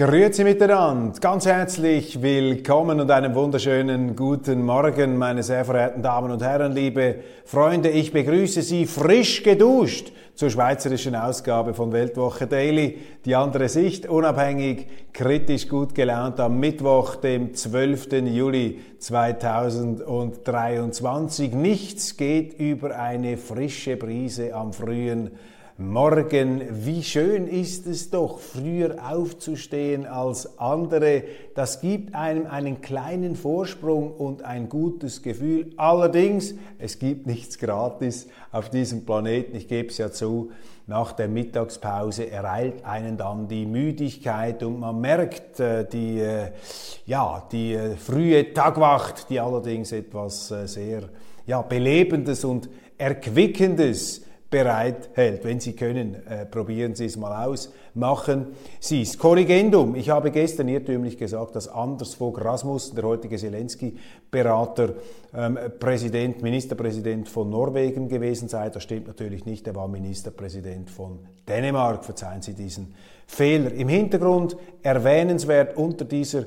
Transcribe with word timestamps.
Grüezi 0.00 0.44
miteinander, 0.44 1.20
ganz 1.20 1.44
herzlich 1.44 2.22
willkommen 2.22 3.00
und 3.00 3.10
einen 3.10 3.34
wunderschönen 3.34 4.16
guten 4.16 4.64
Morgen, 4.64 5.18
meine 5.18 5.42
sehr 5.42 5.66
verehrten 5.66 6.02
Damen 6.02 6.30
und 6.30 6.42
Herren, 6.42 6.72
liebe 6.72 7.16
Freunde. 7.44 7.90
Ich 7.90 8.10
begrüße 8.10 8.62
Sie 8.62 8.86
frisch 8.86 9.42
geduscht 9.42 10.10
zur 10.34 10.48
schweizerischen 10.48 11.14
Ausgabe 11.14 11.74
von 11.74 11.92
Weltwoche 11.92 12.46
Daily. 12.46 12.96
Die 13.26 13.34
andere 13.34 13.68
Sicht, 13.68 14.08
unabhängig, 14.08 14.86
kritisch 15.12 15.68
gut 15.68 15.94
gelaunt 15.94 16.40
am 16.40 16.58
Mittwoch, 16.58 17.16
dem 17.16 17.52
12. 17.52 18.22
Juli 18.24 18.80
2023. 19.00 21.52
Nichts 21.52 22.16
geht 22.16 22.58
über 22.58 22.98
eine 22.98 23.36
frische 23.36 23.98
Brise 23.98 24.54
am 24.54 24.72
frühen 24.72 25.32
Morgen, 25.80 26.84
wie 26.84 27.02
schön 27.02 27.46
ist 27.46 27.86
es 27.86 28.10
doch, 28.10 28.38
früher 28.38 28.96
aufzustehen 29.02 30.04
als 30.04 30.58
andere. 30.58 31.22
Das 31.54 31.80
gibt 31.80 32.14
einem 32.14 32.46
einen 32.48 32.82
kleinen 32.82 33.34
Vorsprung 33.34 34.12
und 34.12 34.44
ein 34.44 34.68
gutes 34.68 35.22
Gefühl. 35.22 35.72
Allerdings, 35.78 36.54
es 36.78 36.98
gibt 36.98 37.26
nichts 37.26 37.56
gratis 37.56 38.28
auf 38.52 38.68
diesem 38.68 39.06
Planeten. 39.06 39.56
Ich 39.56 39.68
gebe 39.68 39.88
es 39.88 39.96
ja 39.96 40.12
zu, 40.12 40.50
nach 40.86 41.12
der 41.12 41.28
Mittagspause 41.28 42.30
ereilt 42.30 42.84
einen 42.84 43.16
dann 43.16 43.48
die 43.48 43.64
Müdigkeit 43.64 44.62
und 44.62 44.80
man 44.80 45.00
merkt 45.00 45.60
äh, 45.60 45.88
die, 45.88 46.20
äh, 46.20 46.50
ja, 47.06 47.42
die 47.50 47.72
äh, 47.72 47.96
frühe 47.96 48.52
Tagwacht, 48.52 49.30
die 49.30 49.40
allerdings 49.40 49.92
etwas 49.92 50.48
sehr 50.66 51.04
ja, 51.46 51.62
Belebendes 51.62 52.44
und 52.44 52.68
Erquickendes 52.98 54.26
bereithält. 54.50 55.44
Wenn 55.44 55.60
Sie 55.60 55.74
können, 55.74 56.26
äh, 56.26 56.44
probieren 56.44 56.94
Sie 56.96 57.04
es 57.04 57.16
mal 57.16 57.46
aus. 57.46 57.72
Machen 57.94 58.48
Sie 58.80 59.02
es. 59.02 59.16
Korrigendum. 59.16 59.94
Ich 59.94 60.10
habe 60.10 60.32
gestern 60.32 60.68
irrtümlich 60.68 61.16
gesagt, 61.16 61.54
dass 61.54 61.68
Anders 61.68 62.14
Fogh 62.14 62.36
Rasmussen, 62.40 62.96
der 62.96 63.04
heutige 63.04 63.36
Zelensky-Berater, 63.36 64.94
ähm, 65.32 65.58
Präsident, 65.78 66.42
Ministerpräsident 66.42 67.28
von 67.28 67.48
Norwegen 67.48 68.08
gewesen 68.08 68.48
sei. 68.48 68.68
Das 68.70 68.82
stimmt 68.82 69.06
natürlich 69.06 69.46
nicht. 69.46 69.66
Er 69.68 69.76
war 69.76 69.86
Ministerpräsident 69.86 70.90
von 70.90 71.20
Dänemark. 71.48 72.04
Verzeihen 72.04 72.42
Sie 72.42 72.54
diesen 72.54 72.94
Fehler. 73.26 73.72
Im 73.72 73.88
Hintergrund 73.88 74.56
erwähnenswert 74.82 75.76
unter 75.76 76.04
dieser 76.04 76.46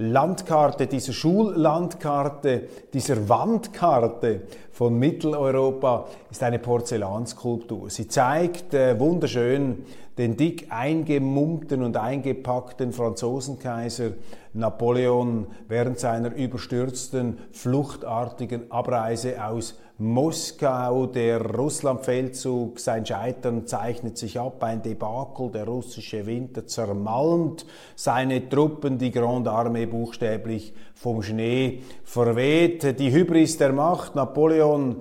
Landkarte, 0.00 0.86
dieser 0.86 1.12
Schullandkarte, 1.12 2.62
dieser 2.90 3.28
Wandkarte 3.28 4.42
von 4.72 4.98
Mitteleuropa 4.98 6.06
ist 6.30 6.42
eine 6.42 6.58
Porzellanskulptur. 6.58 7.90
Sie 7.90 8.08
zeigt 8.08 8.72
äh, 8.72 8.98
wunderschön 8.98 9.84
den 10.20 10.36
dick 10.36 10.66
eingemummten 10.68 11.82
und 11.82 11.96
eingepackten 11.96 12.92
Franzosenkaiser 12.92 14.10
Napoleon 14.52 15.46
während 15.66 15.98
seiner 15.98 16.34
überstürzten, 16.34 17.38
fluchtartigen 17.52 18.70
Abreise 18.70 19.42
aus 19.42 19.78
Moskau, 19.96 21.06
der 21.06 21.40
Russlandfeldzug, 21.54 22.80
sein 22.80 23.06
Scheitern 23.06 23.66
zeichnet 23.66 24.18
sich 24.18 24.38
ab, 24.38 24.62
ein 24.62 24.82
Debakel, 24.82 25.50
der 25.50 25.64
russische 25.64 26.26
Winter 26.26 26.66
zermalmt 26.66 27.64
seine 27.96 28.46
Truppen, 28.46 28.98
die 28.98 29.12
Grande 29.12 29.50
Armee 29.50 29.86
buchstäblich 29.86 30.74
vom 30.94 31.22
Schnee 31.22 31.80
verweht. 32.04 32.98
Die 33.00 33.10
Hybris 33.10 33.56
der 33.56 33.72
Macht, 33.72 34.14
Napoleon 34.16 34.96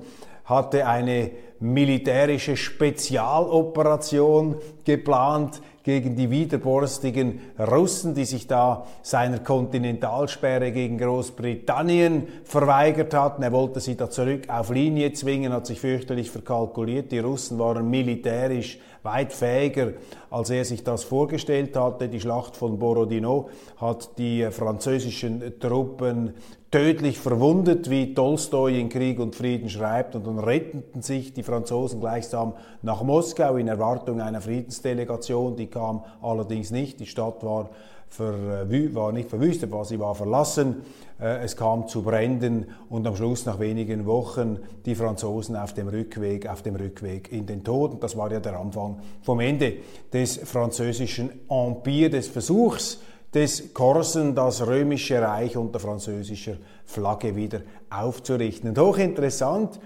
hatte 0.45 0.87
eine 0.87 1.31
militärische 1.59 2.55
Spezialoperation 2.55 4.55
geplant 4.85 5.61
gegen 5.83 6.15
die 6.15 6.29
widerborstigen 6.29 7.39
Russen, 7.57 8.13
die 8.13 8.25
sich 8.25 8.47
da 8.47 8.85
seiner 9.01 9.39
Kontinentalsperre 9.39 10.71
gegen 10.71 10.97
Großbritannien 10.97 12.27
verweigert 12.43 13.13
hatten. 13.13 13.43
Er 13.43 13.51
wollte 13.51 13.79
sie 13.79 13.97
da 13.97 14.09
zurück 14.09 14.49
auf 14.49 14.69
Linie 14.69 15.13
zwingen, 15.13 15.51
hat 15.51 15.67
sich 15.67 15.79
fürchterlich 15.79 16.29
verkalkuliert. 16.29 17.11
Die 17.11 17.19
Russen 17.19 17.57
waren 17.57 17.89
militärisch 17.89 18.79
weit 19.03 19.33
fähiger, 19.33 19.93
als 20.29 20.49
er 20.49 20.65
sich 20.65 20.83
das 20.83 21.03
vorgestellt 21.03 21.75
hatte. 21.75 22.09
Die 22.09 22.19
Schlacht 22.19 22.57
von 22.57 22.77
Borodino 22.77 23.49
hat 23.77 24.17
die 24.17 24.47
französischen 24.51 25.59
Truppen 25.59 26.33
tödlich 26.71 27.17
verwundet, 27.17 27.89
wie 27.89 28.13
Tolstoi 28.13 28.79
in 28.79 28.89
Krieg 28.89 29.19
und 29.19 29.35
Frieden 29.35 29.69
schreibt. 29.69 30.15
Und 30.15 30.27
dann 30.27 30.39
retteten 30.39 31.01
sich 31.01 31.33
die 31.33 31.43
Franzosen 31.43 31.99
gleichsam 31.99 32.53
nach 32.81 33.01
Moskau 33.03 33.55
in 33.55 33.67
Erwartung 33.67 34.21
einer 34.21 34.41
Friedensdelegation. 34.41 35.55
Die 35.55 35.67
kam 35.67 36.03
allerdings 36.21 36.69
nicht. 36.69 36.99
Die 36.99 37.07
Stadt 37.07 37.43
war, 37.43 37.71
verwü 38.07 38.93
war 38.93 39.11
nicht 39.11 39.29
verwüstet, 39.29 39.71
war, 39.71 39.85
sie 39.85 39.99
war 39.99 40.13
verlassen. 40.13 40.83
Äh, 41.19 41.43
es 41.43 41.55
kam 41.55 41.87
zu 41.87 42.03
Bränden 42.03 42.67
und 42.89 43.05
am 43.07 43.15
Schluss 43.15 43.45
nach 43.45 43.59
wenigen 43.59 44.05
Wochen 44.05 44.59
die 44.85 44.95
Franzosen 44.95 45.55
auf 45.55 45.73
dem 45.73 45.87
Rückweg, 45.87 46.47
auf 46.47 46.61
dem 46.61 46.75
Rückweg 46.75 47.31
in 47.31 47.47
den 47.47 47.63
Tod. 47.63 47.93
Und 47.93 48.03
das 48.03 48.15
war 48.15 48.31
ja 48.31 48.39
der 48.39 48.59
Anfang 48.59 48.99
vom 49.23 49.39
Ende 49.39 49.77
des 50.13 50.37
französischen 50.37 51.31
Empire, 51.49 52.11
des 52.11 52.27
Versuchs, 52.27 52.99
des 53.33 53.73
Korsen 53.73 54.33
das 54.33 54.65
römische 54.65 55.21
Reich 55.21 55.55
unter 55.55 55.79
französischer 55.79 56.57
Flagge 56.85 57.35
wieder 57.35 57.61
aufzurichten. 57.89 58.69
Und 58.69 58.79
hochinteressant, 58.79 59.79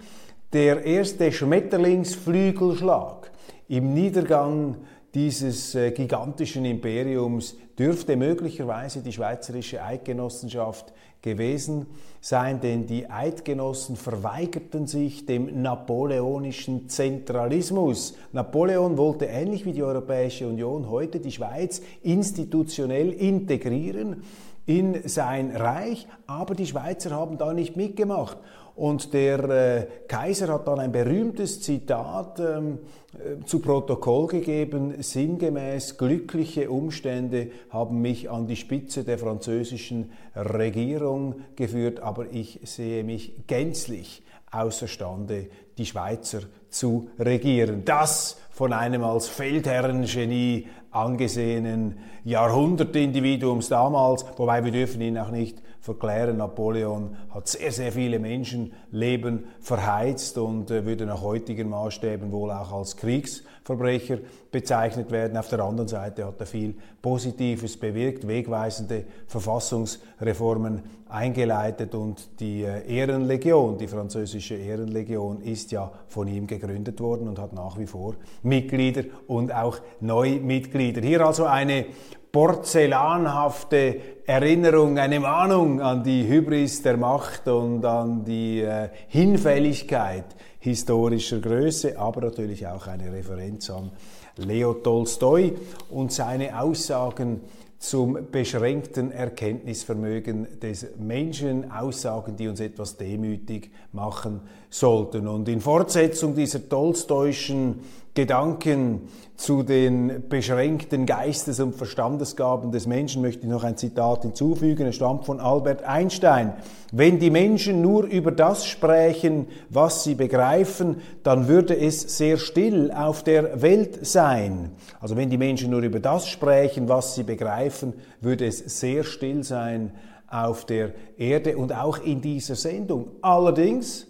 der 0.54 0.86
erste 0.86 1.32
Schmetterlingsflügelschlag 1.32 3.32
im 3.68 3.94
Niedergang 3.94 4.78
dieses 5.14 5.76
äh, 5.76 5.92
gigantischen 5.92 6.66
Imperiums 6.66 7.56
dürfte 7.78 8.16
möglicherweise 8.16 9.02
die 9.02 9.12
Schweizerische 9.12 9.84
Eidgenossenschaft 9.84 10.94
gewesen 11.24 11.88
sein, 12.22 12.62
denn 12.62 12.86
die 12.86 13.10
Eidgenossen 13.10 13.96
verweigerten 13.96 14.86
sich 14.86 15.26
dem 15.26 15.62
napoleonischen 15.62 16.88
Zentralismus. 16.88 18.16
Napoleon 18.32 18.98
wollte 18.98 19.26
ähnlich 19.26 19.66
wie 19.66 19.74
die 19.74 19.84
Europäische 19.84 20.48
Union 20.48 20.90
heute 20.90 21.20
die 21.20 21.32
Schweiz 21.32 21.82
institutionell 22.04 23.12
integrieren 23.12 24.24
in 24.66 25.08
sein 25.08 25.56
Reich, 25.56 26.08
aber 26.28 26.56
die 26.56 26.66
Schweizer 26.66 27.12
haben 27.12 27.38
da 27.38 27.54
nicht 27.54 27.76
mitgemacht. 27.76 28.38
Und 28.76 29.14
der 29.14 29.44
äh, 29.50 29.88
Kaiser 30.08 30.48
hat 30.48 30.68
dann 30.68 30.80
ein 30.80 30.92
berühmtes 30.92 31.62
Zitat 31.62 32.40
ähm, 32.40 32.80
äh, 33.14 33.46
zu 33.46 33.60
Protokoll 33.60 34.28
gegeben, 34.28 34.96
sinngemäß, 35.00 35.98
glückliche 35.98 36.72
Umstände 36.72 37.52
haben 37.70 38.02
mich 38.02 38.32
an 38.32 38.48
die 38.48 38.56
Spitze 38.56 39.04
der 39.04 39.20
französischen 39.20 40.12
Regierung 40.36 41.36
geführt, 41.56 42.00
aber 42.00 42.32
ich 42.32 42.62
sehe 42.64 43.04
mich 43.04 43.46
gänzlich 43.46 44.24
außerstande, 44.50 45.48
die 45.78 45.86
Schweizer 45.86 46.42
zu 46.74 47.10
regieren. 47.20 47.84
Das 47.86 48.38
von 48.52 48.74
einem 48.74 49.04
als 49.04 49.28
Feldherrengenie 49.28 50.68
angesehenen 50.92 51.98
Jahrhundertindividuums 52.24 53.70
damals, 53.70 54.26
wobei 54.38 54.64
wir 54.64 54.72
dürfen 54.72 55.02
ihn 55.02 55.18
auch 55.18 55.32
nicht 55.32 55.63
verklären. 55.84 56.38
Napoleon 56.38 57.18
hat 57.32 57.50
sehr, 57.50 57.74
sehr 57.74 57.92
viele 57.92 58.18
Menschenleben 58.18 59.44
verheizt 59.60 60.38
und 60.38 60.72
äh, 60.72 60.86
würde 60.86 61.06
nach 61.06 61.22
heutigen 61.22 61.70
Maßstäben 61.70 62.32
wohl 62.32 62.52
auch 62.52 62.72
als 62.72 62.96
Kriegsverbrecher 62.96 64.20
bezeichnet 64.50 65.12
werden. 65.12 65.38
Auf 65.38 65.50
der 65.50 65.60
anderen 65.60 65.90
Seite 65.90 66.26
hat 66.26 66.40
er 66.40 66.46
viel 66.46 66.76
Positives 67.02 67.76
bewirkt, 67.78 68.26
wegweisende 68.26 69.04
Verfassungsreformen 69.28 70.84
eingeleitet 71.10 71.94
und 71.96 72.40
die 72.40 72.64
äh, 72.64 72.88
Ehrenlegion, 72.88 73.78
die 73.78 73.90
französische 73.90 74.56
Ehrenlegion, 74.56 75.42
ist 75.42 75.74
ja 75.74 75.92
von 76.08 76.30
ihm 76.30 76.48
gegründet 76.48 77.02
worden 77.02 77.28
und 77.28 77.40
hat 77.40 77.52
nach 77.52 77.78
wie 77.78 77.88
vor 77.88 78.16
Mitglieder 78.42 79.04
und 79.28 79.54
auch 79.54 79.80
Neumitglieder. 80.00 81.02
Hier 81.02 81.26
also 81.26 81.44
eine 81.44 81.88
porzellanhafte 82.34 84.02
Erinnerung, 84.26 84.98
eine 84.98 85.20
Mahnung 85.20 85.80
an 85.80 86.04
die 86.04 86.28
Hybris 86.28 86.82
der 86.82 86.98
Macht 86.98 87.48
und 87.48 87.86
an 87.86 88.26
die 88.26 88.62
äh, 88.62 88.90
Hinfälligkeit 89.08 90.26
historischer 90.58 91.40
Größe, 91.40 91.96
aber 91.96 92.22
natürlich 92.22 92.66
auch 92.66 92.88
eine 92.88 93.14
Referenz 93.14 93.70
an 93.70 93.92
Leo 94.38 94.74
Tolstoi 94.74 95.54
und 95.92 96.12
seine 96.12 96.60
Aussagen 96.60 97.42
zum 97.78 98.32
beschränkten 98.32 99.12
Erkenntnisvermögen 99.12 100.60
des 100.60 100.88
Menschen, 100.98 101.70
Aussagen, 101.70 102.36
die 102.36 102.48
uns 102.48 102.62
etwas 102.62 102.98
demütig 102.98 103.70
machen 103.92 104.42
sollten. 104.74 105.28
Und 105.28 105.48
in 105.48 105.62
Fortsetzung 105.62 106.34
dieser 106.34 106.68
Tolstoischen 106.68 107.82
Gedanken 108.16 109.02
zu 109.36 109.64
den 109.64 110.30
beschränkten 110.30 111.08
Geistes- 111.08 111.60
und 111.60 111.76
Verstandesgaben 111.76 112.72
des 112.72 112.86
Menschen 112.86 113.22
möchte 113.24 113.44
ich 113.44 113.50
noch 113.50 113.64
ein 113.64 113.78
Zitat 113.78 114.22
hinzufügen. 114.22 114.88
Es 114.88 114.96
stammt 114.96 115.26
von 115.26 115.40
Albert 115.40 115.84
Einstein. 115.84 116.54
Wenn 116.92 117.20
die 117.20 117.32
Menschen 117.32 117.82
nur 117.82 118.04
über 118.04 118.32
das 118.32 118.66
sprechen, 118.66 119.48
was 119.70 120.04
sie 120.04 120.14
begreifen, 120.14 120.98
dann 121.24 121.48
würde 121.48 121.76
es 121.76 122.18
sehr 122.18 122.38
still 122.38 122.92
auf 122.92 123.24
der 123.24 123.62
Welt 123.64 124.06
sein. 124.06 124.72
Also 125.00 125.16
wenn 125.16 125.32
die 125.32 125.40
Menschen 125.40 125.72
nur 125.72 125.82
über 125.82 126.00
das 126.00 126.28
sprechen, 126.28 126.88
was 126.88 127.16
sie 127.16 127.24
begreifen, 127.24 127.94
würde 128.22 128.46
es 128.46 128.60
sehr 128.80 129.04
still 129.04 129.44
sein 129.44 129.92
auf 130.28 130.66
der 130.66 130.94
Erde 131.18 131.58
und 131.58 131.74
auch 131.74 132.00
in 132.00 132.22
dieser 132.22 132.56
Sendung. 132.56 133.08
Allerdings, 133.22 134.08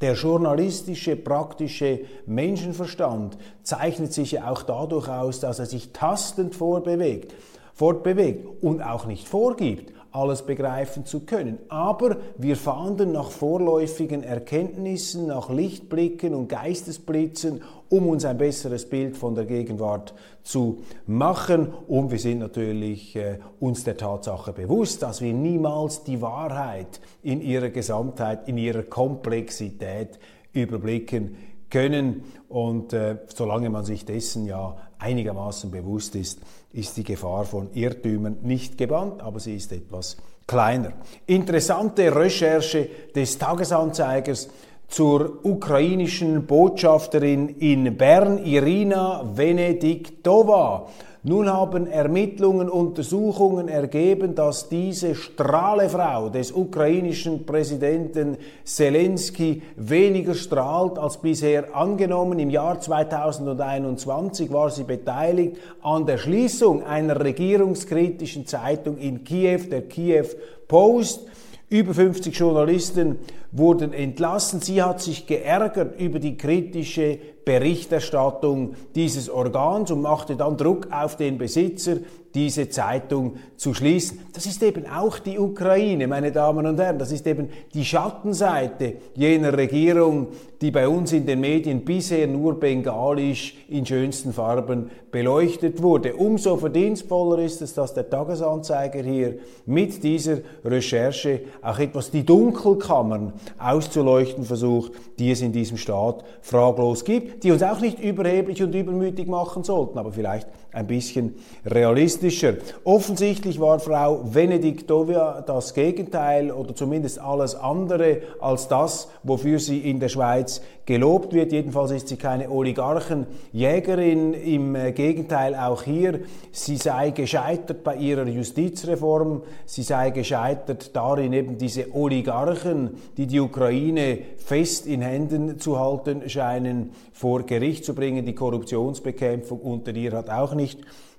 der 0.00 0.14
journalistische, 0.14 1.16
praktische 1.16 2.00
Menschenverstand 2.26 3.38
zeichnet 3.62 4.12
sich 4.12 4.32
ja 4.32 4.50
auch 4.50 4.62
dadurch 4.62 5.08
aus, 5.08 5.40
dass 5.40 5.58
er 5.58 5.66
sich 5.66 5.92
tastend 5.92 6.54
vorbewegt, 6.54 7.34
fortbewegt 7.72 8.62
und 8.62 8.82
auch 8.82 9.06
nicht 9.06 9.26
vorgibt, 9.26 9.92
alles 10.12 10.42
begreifen 10.42 11.04
zu 11.04 11.20
können. 11.20 11.58
Aber 11.68 12.16
wir 12.38 12.56
fahnden 12.56 13.12
nach 13.12 13.30
vorläufigen 13.30 14.22
Erkenntnissen, 14.22 15.26
nach 15.26 15.50
Lichtblicken 15.50 16.34
und 16.34 16.48
Geistesblitzen, 16.48 17.62
um 17.88 18.08
uns 18.08 18.24
ein 18.24 18.38
besseres 18.38 18.88
Bild 18.88 19.16
von 19.16 19.34
der 19.34 19.44
Gegenwart 19.44 20.14
zu 20.42 20.82
machen. 21.06 21.72
Und 21.86 22.10
wir 22.10 22.18
sind 22.18 22.38
natürlich 22.38 23.16
äh, 23.16 23.38
uns 23.60 23.84
der 23.84 23.96
Tatsache 23.96 24.52
bewusst, 24.52 25.02
dass 25.02 25.20
wir 25.20 25.32
niemals 25.32 26.04
die 26.04 26.20
Wahrheit 26.20 27.00
in 27.22 27.40
ihrer 27.40 27.70
Gesamtheit, 27.70 28.48
in 28.48 28.58
ihrer 28.58 28.82
Komplexität 28.82 30.18
überblicken 30.52 31.36
können. 31.70 32.24
Und 32.48 32.92
äh, 32.92 33.18
solange 33.34 33.70
man 33.70 33.84
sich 33.84 34.04
dessen 34.04 34.46
ja 34.46 34.76
einigermaßen 34.98 35.70
bewusst 35.70 36.14
ist, 36.16 36.40
ist 36.72 36.96
die 36.96 37.04
Gefahr 37.04 37.44
von 37.44 37.72
Irrtümern 37.72 38.38
nicht 38.42 38.78
gebannt, 38.78 39.22
aber 39.22 39.40
sie 39.40 39.56
ist 39.56 39.72
etwas 39.72 40.16
kleiner. 40.46 40.92
Interessante 41.26 42.14
Recherche 42.14 42.88
des 43.14 43.38
Tagesanzeigers 43.38 44.48
zur 44.88 45.44
ukrainischen 45.44 46.46
Botschafterin 46.46 47.48
in 47.48 47.96
Bern, 47.96 48.38
Irina 48.44 49.24
Venediktova. 49.34 50.86
Nun 51.28 51.52
haben 51.52 51.88
Ermittlungen, 51.88 52.68
Untersuchungen 52.68 53.66
ergeben, 53.66 54.36
dass 54.36 54.68
diese 54.68 55.16
Strahlefrau 55.16 56.28
des 56.28 56.52
ukrainischen 56.52 57.44
Präsidenten 57.44 58.36
Zelensky 58.62 59.60
weniger 59.74 60.34
strahlt 60.34 61.00
als 61.00 61.16
bisher 61.16 61.74
angenommen. 61.74 62.38
Im 62.38 62.48
Jahr 62.48 62.78
2021 62.80 64.52
war 64.52 64.70
sie 64.70 64.84
beteiligt 64.84 65.56
an 65.82 66.06
der 66.06 66.18
Schließung 66.18 66.84
einer 66.84 67.18
regierungskritischen 67.18 68.46
Zeitung 68.46 68.96
in 68.96 69.24
Kiew, 69.24 69.62
der 69.68 69.82
Kiew 69.82 70.26
Post. 70.68 71.26
Über 71.68 71.94
50 71.94 72.38
Journalisten 72.38 73.18
wurden 73.56 73.92
entlassen. 73.92 74.60
Sie 74.60 74.82
hat 74.82 75.00
sich 75.00 75.26
geärgert 75.26 75.98
über 76.00 76.18
die 76.18 76.36
kritische 76.36 77.18
Berichterstattung 77.44 78.74
dieses 78.94 79.30
Organs 79.30 79.90
und 79.90 80.02
machte 80.02 80.36
dann 80.36 80.56
Druck 80.56 80.88
auf 80.90 81.16
den 81.16 81.38
Besitzer, 81.38 81.96
diese 82.34 82.68
Zeitung 82.68 83.36
zu 83.56 83.72
schließen. 83.72 84.18
Das 84.34 84.44
ist 84.46 84.62
eben 84.62 84.86
auch 84.86 85.18
die 85.18 85.38
Ukraine, 85.38 86.06
meine 86.06 86.32
Damen 86.32 86.66
und 86.66 86.78
Herren. 86.78 86.98
Das 86.98 87.12
ist 87.12 87.26
eben 87.26 87.48
die 87.72 87.84
Schattenseite 87.84 88.96
jener 89.14 89.56
Regierung, 89.56 90.28
die 90.60 90.70
bei 90.70 90.88
uns 90.88 91.12
in 91.12 91.26
den 91.26 91.40
Medien 91.40 91.84
bisher 91.84 92.26
nur 92.26 92.58
bengalisch 92.58 93.56
in 93.68 93.84
schönsten 93.84 94.32
Farben 94.32 94.90
beleuchtet 95.10 95.82
wurde. 95.82 96.14
Umso 96.14 96.56
verdienstvoller 96.56 97.42
ist 97.42 97.62
es, 97.62 97.74
dass 97.74 97.94
der 97.94 98.08
Tagesanzeiger 98.08 99.02
hier 99.02 99.38
mit 99.66 100.02
dieser 100.02 100.38
Recherche 100.64 101.40
auch 101.62 101.78
etwas 101.78 102.10
die 102.10 102.24
Dunkelkammern 102.24 103.32
auszuleuchten 103.58 104.44
versucht, 104.44 104.92
die 105.18 105.30
es 105.30 105.42
in 105.42 105.52
diesem 105.52 105.76
Staat 105.76 106.24
fraglos 106.40 107.04
gibt, 107.04 107.44
die 107.44 107.52
uns 107.52 107.62
auch 107.62 107.80
nicht 107.80 108.00
überheblich 108.00 108.62
und 108.62 108.74
übermütig 108.74 109.28
machen 109.28 109.64
sollten, 109.64 109.98
aber 109.98 110.12
vielleicht 110.12 110.48
ein 110.76 110.86
bisschen 110.86 111.34
realistischer. 111.64 112.54
Offensichtlich 112.84 113.58
war 113.58 113.80
Frau 113.80 114.20
Venediktovia 114.24 115.40
das 115.40 115.72
Gegenteil 115.72 116.52
oder 116.52 116.74
zumindest 116.74 117.18
alles 117.18 117.54
andere 117.54 118.18
als 118.40 118.68
das, 118.68 119.08
wofür 119.22 119.58
sie 119.58 119.78
in 119.78 120.00
der 120.00 120.10
Schweiz 120.10 120.60
gelobt 120.84 121.32
wird. 121.32 121.52
Jedenfalls 121.52 121.92
ist 121.92 122.08
sie 122.08 122.16
keine 122.16 122.50
Oligarchenjägerin, 122.50 124.34
im 124.34 124.74
äh, 124.74 124.92
Gegenteil 124.92 125.54
auch 125.54 125.82
hier. 125.82 126.20
Sie 126.52 126.76
sei 126.76 127.10
gescheitert 127.10 127.82
bei 127.82 127.96
ihrer 127.96 128.26
Justizreform, 128.26 129.42
sie 129.64 129.82
sei 129.82 130.10
gescheitert 130.10 130.94
darin, 130.94 131.32
eben 131.32 131.56
diese 131.56 131.94
Oligarchen, 131.94 132.98
die 133.16 133.26
die 133.26 133.40
Ukraine 133.40 134.18
fest 134.36 134.86
in 134.86 135.00
Händen 135.00 135.58
zu 135.58 135.80
halten 135.80 136.28
scheinen, 136.28 136.90
vor 137.12 137.44
Gericht 137.44 137.84
zu 137.84 137.94
bringen. 137.94 138.26
Die 138.26 138.34
Korruptionsbekämpfung 138.34 139.60
unter 139.60 139.94
ihr 139.94 140.12
hat 140.12 140.28
auch 140.28 140.54
nicht 140.54 140.65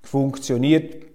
funktioniert. 0.01 1.07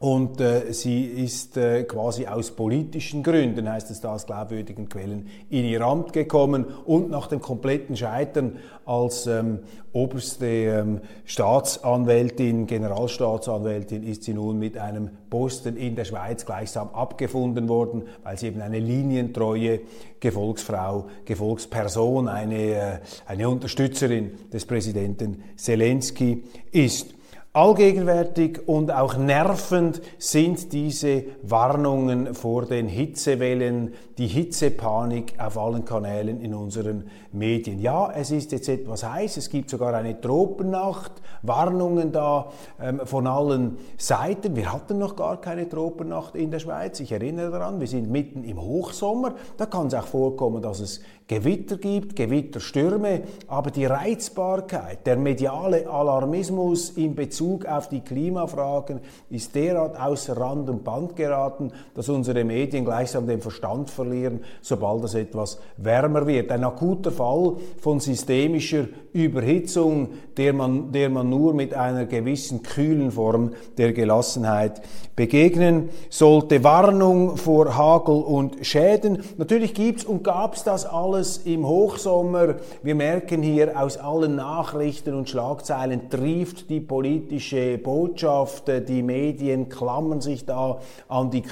Und 0.00 0.40
äh, 0.40 0.72
sie 0.72 1.06
ist 1.06 1.56
äh, 1.56 1.82
quasi 1.82 2.28
aus 2.28 2.52
politischen 2.52 3.24
Gründen, 3.24 3.68
heißt 3.68 3.90
es 3.90 4.00
da 4.00 4.14
aus 4.14 4.26
glaubwürdigen 4.26 4.88
Quellen, 4.88 5.26
in 5.50 5.64
ihr 5.64 5.80
Amt 5.80 6.12
gekommen 6.12 6.66
und 6.84 7.10
nach 7.10 7.26
dem 7.26 7.40
kompletten 7.40 7.96
Scheitern 7.96 8.58
als 8.86 9.26
ähm, 9.26 9.58
oberste 9.92 10.46
ähm, 10.46 11.00
Staatsanwältin, 11.24 12.68
Generalstaatsanwältin, 12.68 14.04
ist 14.04 14.22
sie 14.22 14.34
nun 14.34 14.60
mit 14.60 14.78
einem 14.78 15.10
Posten 15.30 15.76
in 15.76 15.96
der 15.96 16.04
Schweiz 16.04 16.46
gleichsam 16.46 16.90
abgefunden 16.90 17.68
worden, 17.68 18.04
weil 18.22 18.38
sie 18.38 18.46
eben 18.46 18.60
eine 18.60 18.78
linientreue 18.78 19.80
Gefolgsfrau, 20.20 21.08
Gefolgsperson, 21.24 22.28
eine, 22.28 22.56
äh, 22.56 22.98
eine 23.26 23.48
Unterstützerin 23.48 24.30
des 24.52 24.64
Präsidenten 24.64 25.42
Zelensky 25.56 26.44
ist. 26.70 27.17
Allgegenwärtig 27.54 28.68
und 28.68 28.92
auch 28.92 29.16
nervend 29.16 30.02
sind 30.18 30.70
diese 30.74 31.24
Warnungen 31.42 32.34
vor 32.34 32.66
den 32.66 32.88
Hitzewellen, 32.88 33.94
die 34.18 34.26
Hitzepanik 34.26 35.32
auf 35.38 35.56
allen 35.56 35.86
Kanälen 35.86 36.42
in 36.42 36.54
unseren 36.54 37.04
Medien. 37.32 37.80
Ja, 37.80 38.12
es 38.12 38.30
ist 38.30 38.52
jetzt 38.52 38.68
etwas 38.68 39.02
heiß, 39.02 39.38
es 39.38 39.48
gibt 39.48 39.70
sogar 39.70 39.94
eine 39.94 40.20
Tropennacht, 40.20 41.12
Warnungen 41.40 42.12
da 42.12 42.52
ähm, 42.80 43.00
von 43.04 43.26
allen 43.26 43.78
Seiten. 43.96 44.54
Wir 44.54 44.70
hatten 44.70 44.98
noch 44.98 45.16
gar 45.16 45.40
keine 45.40 45.66
Tropennacht 45.68 46.34
in 46.34 46.50
der 46.50 46.58
Schweiz. 46.58 47.00
Ich 47.00 47.12
erinnere 47.12 47.50
daran, 47.50 47.80
wir 47.80 47.86
sind 47.86 48.10
mitten 48.10 48.44
im 48.44 48.60
Hochsommer. 48.60 49.34
Da 49.56 49.64
kann 49.64 49.86
es 49.86 49.94
auch 49.94 50.06
vorkommen, 50.06 50.60
dass 50.60 50.80
es 50.80 51.00
Gewitter 51.28 51.76
gibt, 51.76 52.16
Gewitterstürme, 52.16 53.20
aber 53.48 53.70
die 53.70 53.84
Reizbarkeit, 53.84 55.06
der 55.06 55.18
mediale 55.18 55.86
Alarmismus 55.86 56.88
in 56.90 57.14
Bezug 57.14 57.66
auf 57.66 57.90
die 57.90 58.00
Klimafragen 58.00 59.00
ist 59.28 59.54
derart 59.54 60.00
außer 60.00 60.38
Rand 60.38 60.70
und 60.70 60.84
Band 60.84 61.16
geraten, 61.16 61.70
dass 61.94 62.08
unsere 62.08 62.44
Medien 62.44 62.86
gleichsam 62.86 63.26
den 63.26 63.42
Verstand 63.42 63.90
verlieren, 63.90 64.40
sobald 64.62 65.04
es 65.04 65.14
etwas 65.14 65.60
wärmer 65.76 66.26
wird. 66.26 66.50
Ein 66.50 66.64
akuter 66.64 67.12
Fall 67.12 67.56
von 67.78 68.00
systemischer 68.00 68.86
Überhitzung, 69.24 70.08
der 70.36 70.52
man, 70.52 70.92
der 70.92 71.10
man 71.10 71.28
nur 71.28 71.54
mit 71.54 71.74
einer 71.74 72.06
gewissen 72.06 72.62
kühlen 72.62 73.10
Form 73.10 73.52
der 73.76 73.92
Gelassenheit 73.92 74.80
begegnen 75.16 75.88
sollte. 76.10 76.62
Warnung 76.62 77.36
vor 77.36 77.76
Hagel 77.76 78.22
und 78.22 78.64
Schäden. 78.64 79.22
Natürlich 79.36 79.74
gibt's 79.74 80.04
und 80.04 80.22
gab's 80.22 80.62
das 80.62 80.86
alles 80.86 81.38
im 81.38 81.66
Hochsommer. 81.66 82.56
Wir 82.82 82.94
merken 82.94 83.42
hier 83.42 83.80
aus 83.80 83.96
allen 83.96 84.36
Nachrichten 84.36 85.14
und 85.14 85.28
Schlagzeilen 85.28 86.08
trieft 86.08 86.70
die 86.70 86.80
politische 86.80 87.78
Botschaft. 87.78 88.70
Die 88.88 89.02
Medien 89.02 89.68
klammern 89.68 90.20
sich 90.20 90.44
da 90.44 90.78
an 91.08 91.30
die 91.30 91.42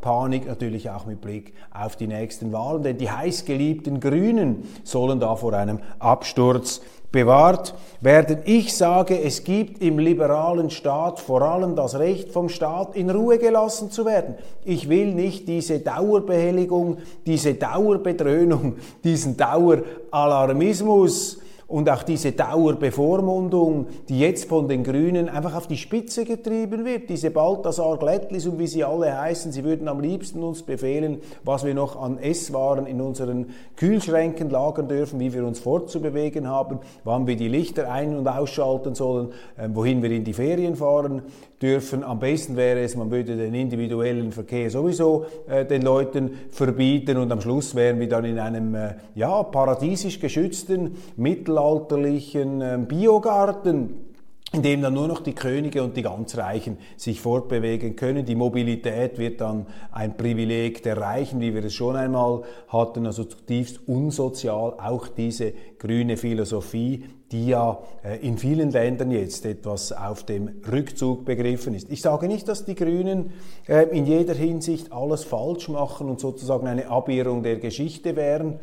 Klimapanik, 0.00 0.46
natürlich 0.46 0.90
auch 0.90 1.06
mit 1.06 1.20
Blick 1.20 1.54
auf 1.72 1.96
die 1.96 2.06
nächsten 2.06 2.52
Wahlen, 2.52 2.82
denn 2.82 2.98
die 2.98 3.10
heißgeliebten 3.10 4.00
Grünen 4.00 4.68
sollen 4.84 5.20
da 5.20 5.36
vor 5.36 5.54
einem 5.54 5.80
Absturz 5.98 6.80
bewahrt 7.10 7.74
werden. 8.00 8.38
Ich 8.44 8.76
sage, 8.76 9.20
es 9.20 9.44
gibt 9.44 9.82
im 9.82 9.98
liberalen 9.98 10.70
Staat 10.70 11.20
vor 11.20 11.42
allem 11.42 11.74
das 11.74 11.98
Recht 11.98 12.32
vom 12.32 12.48
Staat 12.48 12.96
in 12.96 13.10
Ruhe 13.10 13.38
gelassen 13.38 13.90
zu 13.90 14.04
werden. 14.04 14.36
Ich 14.64 14.88
will 14.88 15.14
nicht 15.14 15.48
diese 15.48 15.80
Dauerbehelligung, 15.80 16.98
diese 17.26 17.54
Dauerbedröhnung, 17.54 18.76
diesen 19.04 19.36
Daueralarmismus, 19.36 21.38
und 21.68 21.90
auch 21.90 22.02
diese 22.02 22.32
Dauerbevormundung, 22.32 23.88
die 24.08 24.18
jetzt 24.18 24.48
von 24.48 24.68
den 24.68 24.82
Grünen 24.82 25.28
einfach 25.28 25.54
auf 25.54 25.66
die 25.66 25.76
Spitze 25.76 26.24
getrieben 26.24 26.86
wird, 26.86 27.10
diese 27.10 27.30
Balthasar 27.30 27.98
Glättlis 27.98 28.46
und 28.46 28.58
wie 28.58 28.66
sie 28.66 28.84
alle 28.84 29.16
heißen, 29.16 29.52
sie 29.52 29.64
würden 29.64 29.86
am 29.86 30.00
liebsten 30.00 30.42
uns 30.42 30.62
befehlen, 30.62 31.20
was 31.44 31.66
wir 31.66 31.74
noch 31.74 32.00
an 32.00 32.18
Esswaren 32.18 32.86
in 32.86 33.02
unseren 33.02 33.50
Kühlschränken 33.76 34.48
lagern 34.48 34.88
dürfen, 34.88 35.20
wie 35.20 35.34
wir 35.34 35.44
uns 35.44 35.60
fortzubewegen 35.60 36.48
haben, 36.48 36.78
wann 37.04 37.26
wir 37.26 37.36
die 37.36 37.48
Lichter 37.48 37.92
ein- 37.92 38.16
und 38.16 38.26
ausschalten 38.26 38.94
sollen, 38.94 39.28
äh, 39.58 39.68
wohin 39.70 40.02
wir 40.02 40.10
in 40.10 40.24
die 40.24 40.32
Ferien 40.32 40.74
fahren 40.74 41.22
dürfen. 41.60 42.04
Am 42.04 42.20
besten 42.20 42.56
wäre 42.56 42.80
es, 42.80 42.94
man 42.94 43.10
würde 43.10 43.36
den 43.36 43.54
individuellen 43.54 44.32
Verkehr 44.32 44.70
sowieso 44.70 45.26
äh, 45.48 45.64
den 45.64 45.82
Leuten 45.82 46.30
verbieten 46.50 47.16
und 47.16 47.32
am 47.32 47.40
Schluss 47.40 47.74
wären 47.74 47.98
wir 47.98 48.08
dann 48.08 48.24
in 48.24 48.38
einem 48.38 48.74
äh, 48.74 48.94
ja, 49.14 49.42
paradiesisch 49.42 50.20
geschützten 50.20 50.96
Mittel 51.16 51.48
mittelalterlichen 51.48 52.60
ähm, 52.60 52.86
Biogarten, 52.86 54.07
in 54.52 54.62
dem 54.62 54.80
dann 54.80 54.94
nur 54.94 55.08
noch 55.08 55.20
die 55.20 55.34
Könige 55.34 55.82
und 55.82 55.96
die 55.96 56.02
ganz 56.02 56.36
Reichen 56.38 56.78
sich 56.96 57.20
fortbewegen 57.20 57.96
können. 57.96 58.24
Die 58.24 58.34
Mobilität 58.34 59.18
wird 59.18 59.42
dann 59.42 59.66
ein 59.92 60.16
Privileg 60.16 60.82
der 60.82 60.96
Reichen, 60.96 61.40
wie 61.40 61.54
wir 61.54 61.64
es 61.64 61.74
schon 61.74 61.96
einmal 61.96 62.42
hatten, 62.68 63.04
also 63.04 63.24
zutiefst 63.24 63.86
unsozial. 63.86 64.74
Auch 64.78 65.08
diese 65.08 65.52
grüne 65.78 66.16
Philosophie, 66.16 67.04
die 67.30 67.48
ja 67.48 67.78
äh, 68.02 68.26
in 68.26 68.38
vielen 68.38 68.70
Ländern 68.70 69.10
jetzt 69.10 69.44
etwas 69.44 69.92
auf 69.92 70.24
dem 70.24 70.62
Rückzug 70.72 71.26
begriffen 71.26 71.74
ist. 71.74 71.90
Ich 71.90 72.00
sage 72.00 72.26
nicht, 72.26 72.48
dass 72.48 72.64
die 72.64 72.74
Grünen 72.74 73.32
äh, 73.66 73.82
in 73.90 74.06
jeder 74.06 74.34
Hinsicht 74.34 74.92
alles 74.92 75.24
falsch 75.24 75.68
machen 75.68 76.08
und 76.08 76.20
sozusagen 76.20 76.66
eine 76.66 76.88
Abirrung 76.88 77.42
der 77.42 77.56
Geschichte 77.56 78.16
wären 78.16 78.60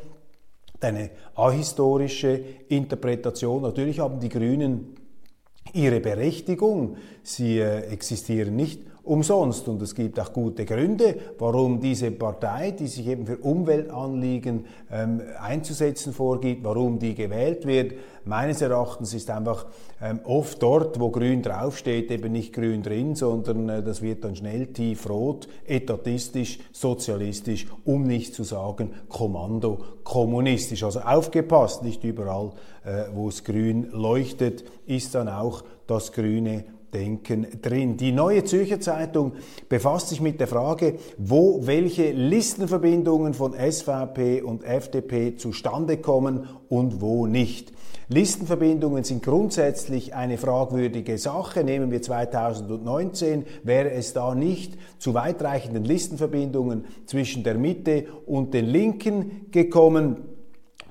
eine 0.82 1.10
ahistorische 1.36 2.40
Interpretation. 2.68 3.62
Natürlich 3.64 4.00
haben 4.00 4.20
die 4.20 4.30
Grünen 4.30 4.96
ihre 5.74 6.00
Berechtigung. 6.00 6.98
Sie 7.24 7.60
äh, 7.60 7.82
existieren 7.88 8.56
nicht 8.56 8.82
umsonst. 9.06 9.68
Und 9.68 9.82
es 9.82 9.96
gibt 9.96 10.20
auch 10.20 10.34
gute 10.34 10.66
Gründe, 10.66 11.16
warum 11.40 11.80
diese 11.80 12.12
Partei, 12.12 12.72
die 12.72 12.88
sich 12.88 13.08
eben 13.08 13.26
für 13.26 13.38
Umweltanliegen 13.38 14.66
ähm, 14.92 15.22
einzusetzen 15.40 16.14
vorgibt, 16.14 16.64
warum 16.64 17.00
die 17.00 17.16
gewählt 17.16 17.66
wird. 17.66 17.94
Meines 18.26 18.62
Erachtens 18.62 19.14
ist 19.14 19.30
einfach 19.30 19.68
ähm, 20.02 20.20
oft 20.24 20.62
dort, 20.62 21.00
wo 21.00 21.12
grün 21.12 21.44
draufsteht, 21.44 22.10
eben 22.10 22.32
nicht 22.32 22.54
grün 22.54 22.82
drin, 22.82 23.16
sondern 23.16 23.70
äh, 23.70 23.84
das 23.84 24.02
wird 24.02 24.24
dann 24.24 24.36
schnell 24.36 24.68
tiefrot, 24.68 25.48
etatistisch, 25.66 26.60
sozialistisch, 26.72 27.68
um 27.86 28.04
nicht 28.04 28.34
zu 28.34 28.44
sagen 28.44 28.94
kommando 29.10 29.80
kommunistisch. 30.04 30.84
Also 30.84 31.02
aufgepasst, 31.02 31.84
nicht 31.84 32.04
überall, 32.04 32.52
äh, 32.84 33.06
wo 33.14 33.30
es 33.30 33.44
grün 33.44 33.90
leuchtet, 33.92 34.64
ist 34.88 35.14
dann 35.14 35.30
auch 35.30 35.64
das 35.88 36.12
grüne 36.12 36.66
Denken 36.96 37.46
drin. 37.62 37.98
Die 37.98 38.14
Neue 38.14 38.46
Zürcher 38.46 38.80
Zeitung 38.80 39.34
befasst 39.68 40.08
sich 40.08 40.22
mit 40.22 40.40
der 40.40 40.48
Frage, 40.48 40.96
wo 41.18 41.68
welche 41.68 42.12
Listenverbindungen 42.12 43.34
von 43.34 43.54
SVP 43.54 44.42
und 44.42 44.64
FDP 44.64 45.36
zustande 45.36 45.98
kommen 45.98 46.48
und 46.70 47.02
wo 47.02 47.28
nicht. 47.28 47.74
Listenverbindungen 48.08 49.04
sind 49.04 49.24
grundsätzlich 49.24 50.14
eine 50.14 50.38
fragwürdige 50.38 51.18
Sache. 51.18 51.64
Nehmen 51.64 51.92
wir 51.92 52.02
2019, 52.02 53.46
wäre 53.64 53.92
es 53.92 54.14
da 54.14 54.34
nicht 54.34 54.78
zu 54.98 55.14
weitreichenden 55.14 55.84
Listenverbindungen 55.84 56.86
zwischen 57.08 57.44
der 57.44 57.56
Mitte 57.56 58.06
und 58.26 58.54
den 58.54 58.68
Linken 58.68 59.52
gekommen, 59.52 60.35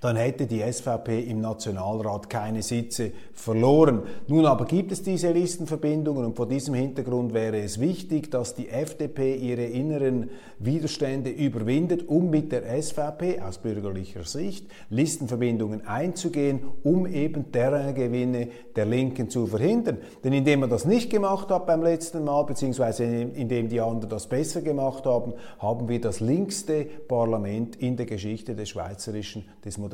dann 0.05 0.17
hätte 0.17 0.47
die 0.47 0.61
SVP 0.61 1.21
im 1.21 1.41
Nationalrat 1.41 2.29
keine 2.29 2.63
Sitze 2.63 3.13
verloren. 3.33 4.03
Nun 4.29 4.45
aber 4.45 4.67
gibt 4.67 4.93
es 4.93 5.03
diese 5.03 5.33
Listenverbindungen 5.33 6.27
und 6.27 6.37
vor 6.37 6.47
diesem 6.47 6.75
Hintergrund 6.75 7.33
wäre 7.33 7.59
es 7.61 7.81
wichtig, 7.81 8.31
dass 8.31 8.55
die 8.55 8.69
FDP 8.69 9.35
ihre 9.35 9.65
inneren 9.65 10.29
Widerstände 10.59 11.31
überwindet, 11.31 12.07
um 12.07 12.29
mit 12.29 12.53
der 12.53 12.83
SVP 12.83 13.41
aus 13.41 13.57
bürgerlicher 13.57 14.25
Sicht 14.25 14.67
Listenverbindungen 14.91 15.87
einzugehen, 15.87 16.61
um 16.83 17.07
eben 17.07 17.51
Terraingewinne 17.51 18.49
der 18.77 18.85
Linken 18.85 19.31
zu 19.31 19.47
verhindern. 19.47 19.97
Denn 20.23 20.35
indem 20.35 20.61
man 20.61 20.71
das 20.71 20.85
nicht 20.85 21.09
gemacht 21.09 21.49
hat 21.49 21.65
beim 21.65 21.83
letzten 21.83 22.25
Mal, 22.25 22.45
beziehungsweise 22.45 23.05
indem 23.05 23.71
die 23.71 23.81
anderen 23.81 24.11
das 24.11 24.27
besser 24.27 24.61
gemacht 24.61 25.07
haben, 25.07 25.33
haben 25.61 25.89
wir 25.89 25.99
das 26.03 26.21
linkste 26.21 26.85
Parlament 26.85 27.77
in 27.77 27.97
der 27.97 28.05
Geschichte 28.05 28.55
des 28.55 28.69
schweizerischen, 28.69 29.47
des 29.65 29.79
modernen 29.79 29.94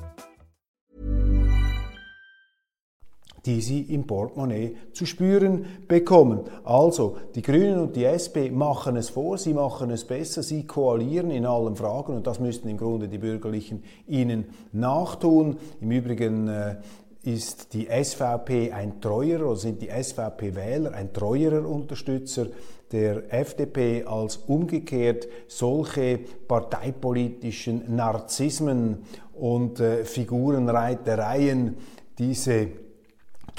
Die 3.45 3.61
sie 3.61 3.81
im 3.81 4.05
Portemonnaie 4.05 4.75
zu 4.93 5.05
spüren 5.05 5.65
bekommen. 5.87 6.41
Also, 6.63 7.17
die 7.33 7.41
Grünen 7.41 7.79
und 7.79 7.95
die 7.95 8.05
SP 8.05 8.51
machen 8.51 8.95
es 8.97 9.09
vor, 9.09 9.37
sie 9.37 9.53
machen 9.53 9.89
es 9.89 10.05
besser, 10.05 10.43
sie 10.43 10.67
koalieren 10.67 11.31
in 11.31 11.45
allen 11.45 11.75
Fragen 11.75 12.15
und 12.15 12.27
das 12.27 12.39
müssten 12.39 12.69
im 12.69 12.77
Grunde 12.77 13.07
die 13.07 13.17
Bürgerlichen 13.17 13.83
ihnen 14.07 14.45
nachtun. 14.71 15.57
Im 15.79 15.89
Übrigen 15.89 16.47
äh, 16.47 16.75
ist 17.23 17.73
die 17.73 17.87
SVP 17.87 18.71
ein 18.71 18.99
treuerer 18.99 19.47
oder 19.47 19.55
sind 19.55 19.81
die 19.81 19.89
SVP-Wähler 19.89 20.93
ein 20.93 21.13
treuerer 21.13 21.67
Unterstützer 21.67 22.47
der 22.91 23.33
FDP 23.33 24.03
als 24.05 24.37
umgekehrt 24.37 25.27
solche 25.47 26.19
parteipolitischen 26.47 27.95
Narzissmen 27.95 29.05
und 29.33 29.79
äh, 29.79 30.03
Figurenreitereien, 30.03 31.77
diese 32.17 32.67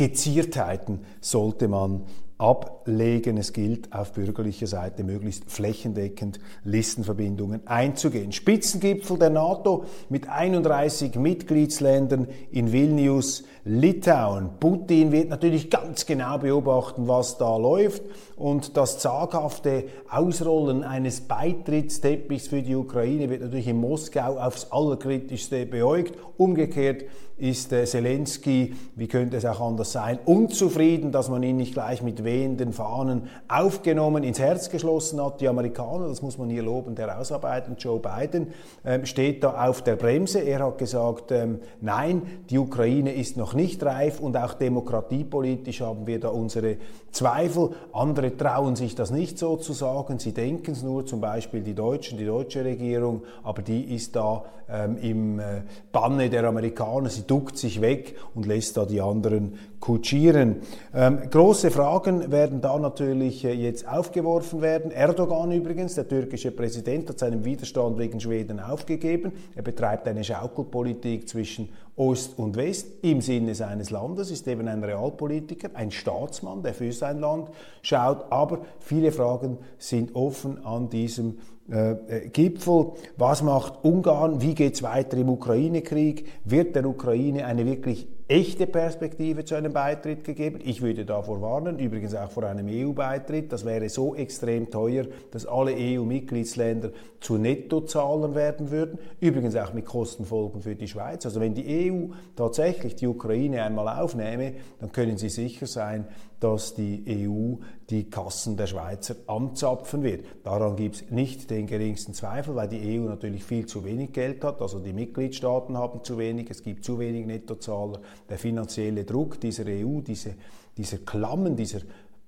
Geziertheiten 0.03 1.05
sollte 1.21 1.69
man 1.69 2.03
ablegen. 2.43 3.37
Es 3.37 3.53
gilt 3.53 3.93
auf 3.93 4.13
bürgerlicher 4.13 4.67
Seite 4.67 5.05
möglichst 5.05 5.49
flächendeckend 5.49 6.41
Listenverbindungen 6.65 7.65
einzugehen. 7.67 8.33
Spitzengipfel 8.33 9.17
der 9.17 9.31
NATO 9.31 9.85
mit 10.09 10.29
31 10.29 11.15
Mitgliedsländern 11.15 12.27
in 12.51 12.73
Vilnius 12.73 13.45
Litauen. 13.65 14.51
Putin 14.59 15.13
wird 15.13 15.29
natürlich 15.29 15.71
ganz 15.71 16.05
genau 16.05 16.39
beobachten, 16.39 17.07
was 17.07 17.39
da 17.39 17.57
läuft 17.57 18.03
und 18.35 18.77
das 18.77 18.99
zaghafte 18.99 19.85
Ausrollen 20.11 20.83
eines 20.83 21.21
Beitrittsteppichs 21.21 22.49
für 22.49 22.63
die 22.63 22.75
Ukraine 22.75 23.31
wird 23.31 23.43
natürlich 23.43 23.69
in 23.69 23.77
Moskau 23.77 24.37
aufs 24.37 24.73
Allerkritischste 24.73 25.65
beäugt. 25.65 26.19
Umgekehrt 26.39 27.05
ist 27.37 27.73
äh, 27.73 27.85
Zelensky, 27.85 28.75
wie 28.97 29.09
könnte 29.09 29.37
es 29.37 29.45
auch 29.45 29.61
anders 29.61 29.93
sein, 29.93 30.19
unzufrieden, 30.25 31.13
dass 31.13 31.29
man 31.29 31.43
ihn 31.43 31.57
nicht 31.57 31.75
gleich 31.75 32.03
mit 32.03 32.25
wehenden 32.33 32.73
Fahnen 32.73 33.29
aufgenommen, 33.49 34.25
ins 34.25 34.39
Herz 34.39 34.71
geschlossen 34.71 35.23
hat. 35.23 35.41
Die 35.41 35.49
Amerikaner, 35.49 36.09
das 36.09 36.23
muss 36.23 36.39
man 36.39 36.49
hier 36.49 36.63
loben, 36.63 36.95
der 36.95 37.19
Ausarbeiten, 37.19 37.77
Joe 37.79 38.01
Biden, 38.01 38.49
ähm, 38.85 39.05
steht 39.05 39.45
da 39.45 39.69
auf 39.69 39.83
der 39.83 39.97
Bremse. 39.97 40.41
Er 40.41 40.61
hat 40.61 40.79
gesagt, 40.79 41.31
ähm, 41.31 41.61
nein, 41.81 42.23
die 42.49 42.59
Ukraine 42.59 43.13
ist 43.13 43.37
noch 43.37 43.55
nicht 43.55 43.85
reif 43.85 44.21
und 44.21 44.37
auch 44.37 44.55
demokratiepolitisch 44.55 45.83
haben 45.83 46.07
wir 46.07 46.21
da 46.21 46.29
unsere 46.29 46.77
Zweifel. 47.11 47.71
Andere 47.93 48.37
trauen 48.37 48.77
sich 48.77 48.95
das 48.95 49.11
nicht 49.11 49.39
so 49.39 49.57
zu 49.57 49.75
sagen. 49.75 50.19
Sie 50.19 50.33
denken 50.33 50.73
es 50.73 50.83
nur, 50.83 51.05
zum 51.05 51.21
Beispiel 51.21 51.61
die 51.61 51.75
Deutschen, 51.75 52.17
die 52.17 52.25
deutsche 52.25 52.65
Regierung, 52.65 53.23
aber 53.43 53.63
die 53.63 53.95
ist 53.95 54.17
da 54.17 54.45
ähm, 54.71 54.97
im 55.03 55.39
äh, 55.39 55.63
Banne 55.91 56.31
der 56.31 56.45
Amerikaner. 56.45 57.11
Sie 57.11 57.27
duckt 57.27 57.59
sich 57.59 57.81
weg 57.81 58.17
und 58.35 58.47
lässt 58.47 58.77
da 58.77 58.87
die 58.87 59.01
anderen 59.01 59.59
kutschieren. 59.81 60.63
Ähm, 60.95 61.19
große 61.31 61.71
Fragen 61.71 62.12
werden 62.31 62.61
da 62.61 62.79
natürlich 62.79 63.45
äh, 63.45 63.53
jetzt 63.53 63.89
aufgeworfen 63.89 64.61
werden. 64.61 64.91
Erdogan 64.91 65.53
übrigens, 65.53 65.95
der 65.95 66.09
türkische 66.09 66.51
Präsident, 66.51 67.09
hat 67.09 67.19
seinen 67.19 67.45
Widerstand 67.45 67.99
wegen 67.99 68.21
Schweden 68.21 68.61
aufgegeben. 68.61 69.33
Er 69.55 69.63
betreibt 69.63 70.07
eine 70.07 70.23
Schaukelpolitik 70.25 71.29
zwischen 71.29 71.69
Ost 71.97 72.39
und 72.39 72.57
West 72.57 72.89
im 73.03 73.21
Sinne 73.21 73.55
seines 73.55 73.91
Landes, 73.91 74.31
ist 74.31 74.49
eben 74.49 74.67
ein 74.69 74.83
Realpolitiker, 74.83 75.71
ein 75.75 75.91
Staatsmann, 75.91 76.63
der 76.63 76.75
für 76.75 76.93
sein 76.93 77.21
Land 77.21 77.49
schaut. 77.83 78.31
Aber 78.31 78.61
viele 78.79 79.13
Fragen 79.13 79.59
sind 79.79 80.15
offen 80.15 80.65
an 80.65 80.89
diesem 80.89 81.39
äh, 81.71 81.93
äh, 81.93 82.29
Gipfel. 82.29 82.93
Was 83.17 83.43
macht 83.43 83.85
Ungarn? 83.85 84.43
Wie 84.43 84.55
geht 84.55 84.75
es 84.75 84.83
weiter 84.83 85.17
im 85.17 85.29
Ukraine-Krieg? 85.29 86.27
Wird 86.45 86.75
der 86.75 86.87
Ukraine 86.87 87.47
eine 87.47 87.65
wirklich 87.67 88.09
echte 88.29 88.67
Perspektive 88.67 89.45
zu 89.45 89.55
einem 89.55 89.73
Beitritt 89.73 90.25
gegeben. 90.25 90.59
Ich 90.65 90.81
würde 90.81 91.05
davor 91.05 91.43
warnen, 91.43 91.79
übrigens 91.79 92.15
auch 92.15 92.31
vor 92.31 92.45
einem 92.45 92.69
EU-Beitritt. 92.69 93.53
Das 93.53 93.65
wäre 93.65 93.89
so 93.89 94.15
extrem 94.15 94.71
teuer, 94.71 95.07
dass 95.31 95.47
alle 95.47 95.73
EU-Mitgliedsländer 95.77 96.91
zu 97.21 97.39
Nettozahlern 97.39 98.35
werden 98.35 98.71
würden. 98.71 98.99
Übrigens 99.21 99.57
auch 99.57 99.73
mit 99.73 99.87
Kostenfolgen 99.87 100.63
für 100.63 100.75
die 100.75 100.89
Schweiz. 100.89 101.25
Also 101.27 101.41
wenn 101.41 101.55
die 101.55 101.91
EU 101.91 102.15
tatsächlich 102.37 102.97
die 102.97 103.07
Ukraine 103.07 103.63
einmal 103.63 104.01
aufnehme, 104.01 104.55
dann 104.81 104.93
können 104.93 105.19
Sie 105.19 105.29
sicher 105.29 105.67
sein, 105.67 106.07
dass 106.43 106.75
die 106.75 107.05
EU 107.07 107.55
die 107.89 108.11
Kassen 108.11 108.57
der 108.57 108.67
Schweizer 108.67 109.15
anzapfen 109.29 110.03
wird. 110.03 110.25
Daran 110.43 110.75
gibt 110.75 110.97
es 110.97 111.11
nicht 111.11 111.51
den 111.51 111.69
geringsten 111.69 112.15
Zweifel, 112.15 112.57
weil 112.57 112.69
die 112.69 112.99
EU 112.99 113.05
natürlich 113.05 113.45
viel 113.45 113.67
zu 113.67 113.85
wenig 113.85 114.13
Geld 114.13 114.43
hat. 114.43 114.61
Also 114.61 114.81
die 114.81 114.93
Mitgliedstaaten 114.93 115.79
haben 115.79 116.03
zu 116.03 116.19
wenig, 116.19 116.51
es 116.51 116.65
gibt 116.65 116.85
zu 116.85 116.99
wenig 116.99 117.27
Nettozahler 117.27 118.01
der 118.29 118.39
finanzielle 118.39 119.05
Druck 119.05 119.41
dieser 119.41 119.65
EU, 119.67 120.01
diese, 120.01 120.35
dieser 120.77 120.99
Klammen, 120.99 121.57
dieser 121.57 121.81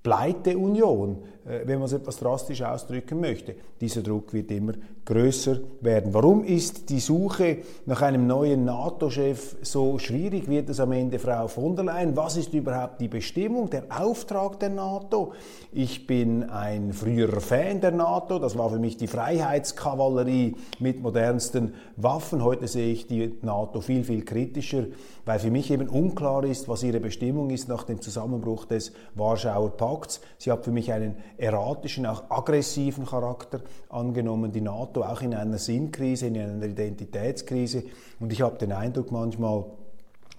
Pleiteunion, 0.03 1.23
äh, 1.47 1.61
wenn 1.65 1.79
man 1.79 1.87
es 1.87 1.95
etwas 1.95 2.19
drastisch 2.19 2.63
ausdrücken 2.63 3.21
möchte. 3.21 3.55
Dieser 3.81 4.03
Druck 4.03 4.33
wird 4.33 4.51
immer 4.51 4.75
größer 5.05 5.59
werden. 5.81 6.15
Warum 6.15 6.45
ist 6.45 6.89
die 6.89 7.01
Suche 7.01 7.59
nach 7.85 8.01
einem 8.03 8.27
neuen 8.27 8.65
NATO-Chef 8.65 9.57
so 9.63 9.99
schwierig? 9.99 10.49
Wird 10.49 10.71
es 10.71 10.81
am 10.81 10.93
Ende 10.93 11.19
Frau 11.19 11.47
von 11.47 11.77
der 11.77 11.85
Leyen? 11.85 12.17
Was 12.17 12.37
ist 12.37 12.55
überhaupt 12.55 13.01
die 13.01 13.09
Bestimmung, 13.09 13.69
der 13.69 13.85
Auftrag 13.91 14.59
der 14.61 14.71
NATO? 14.71 15.33
Ich 15.73 16.07
bin 16.07 16.45
ein 16.45 16.93
früherer 16.93 17.41
Fan 17.41 17.81
der 17.81 17.91
NATO. 17.91 18.39
Das 18.39 18.57
war 18.57 18.71
für 18.71 18.79
mich 18.79 18.97
die 18.97 19.07
Freiheitskavallerie 19.07 20.57
mit 20.79 21.03
modernsten 21.03 21.75
Waffen. 21.97 22.43
Heute 22.43 22.67
sehe 22.67 22.93
ich 22.93 23.07
die 23.07 23.35
NATO 23.43 23.81
viel, 23.81 24.05
viel 24.05 24.25
kritischer, 24.25 24.85
weil 25.27 25.39
für 25.39 25.51
mich 25.51 25.71
eben 25.71 25.89
unklar 25.89 26.45
ist, 26.45 26.69
was 26.69 26.83
ihre 26.83 27.01
Bestimmung 27.01 27.51
ist 27.51 27.69
nach 27.69 27.85
dem 27.85 28.01
Zusammenbruch 28.01 28.65
des 28.65 28.93
Warschauer 29.15 29.71
Pakts. 29.77 30.21
Sie 30.39 30.51
hat 30.51 30.65
für 30.65 30.73
mich 30.73 30.93
einen 30.93 31.17
erratischen, 31.37 32.07
auch 32.07 32.31
aggressiven 32.31 33.05
Charakter 33.05 33.61
angenommen, 33.91 34.53
die 34.53 34.61
NATO 34.63 34.94
auch 35.03 35.23
in 35.23 35.35
einer 35.35 35.59
Sinnkrise, 35.59 36.27
in 36.27 36.39
einer 36.39 36.67
Identitätskrise. 36.67 37.85
Und 38.21 38.33
ich 38.33 38.43
habe 38.43 38.59
den 38.59 38.73
Eindruck 38.73 39.11
manchmal, 39.11 39.65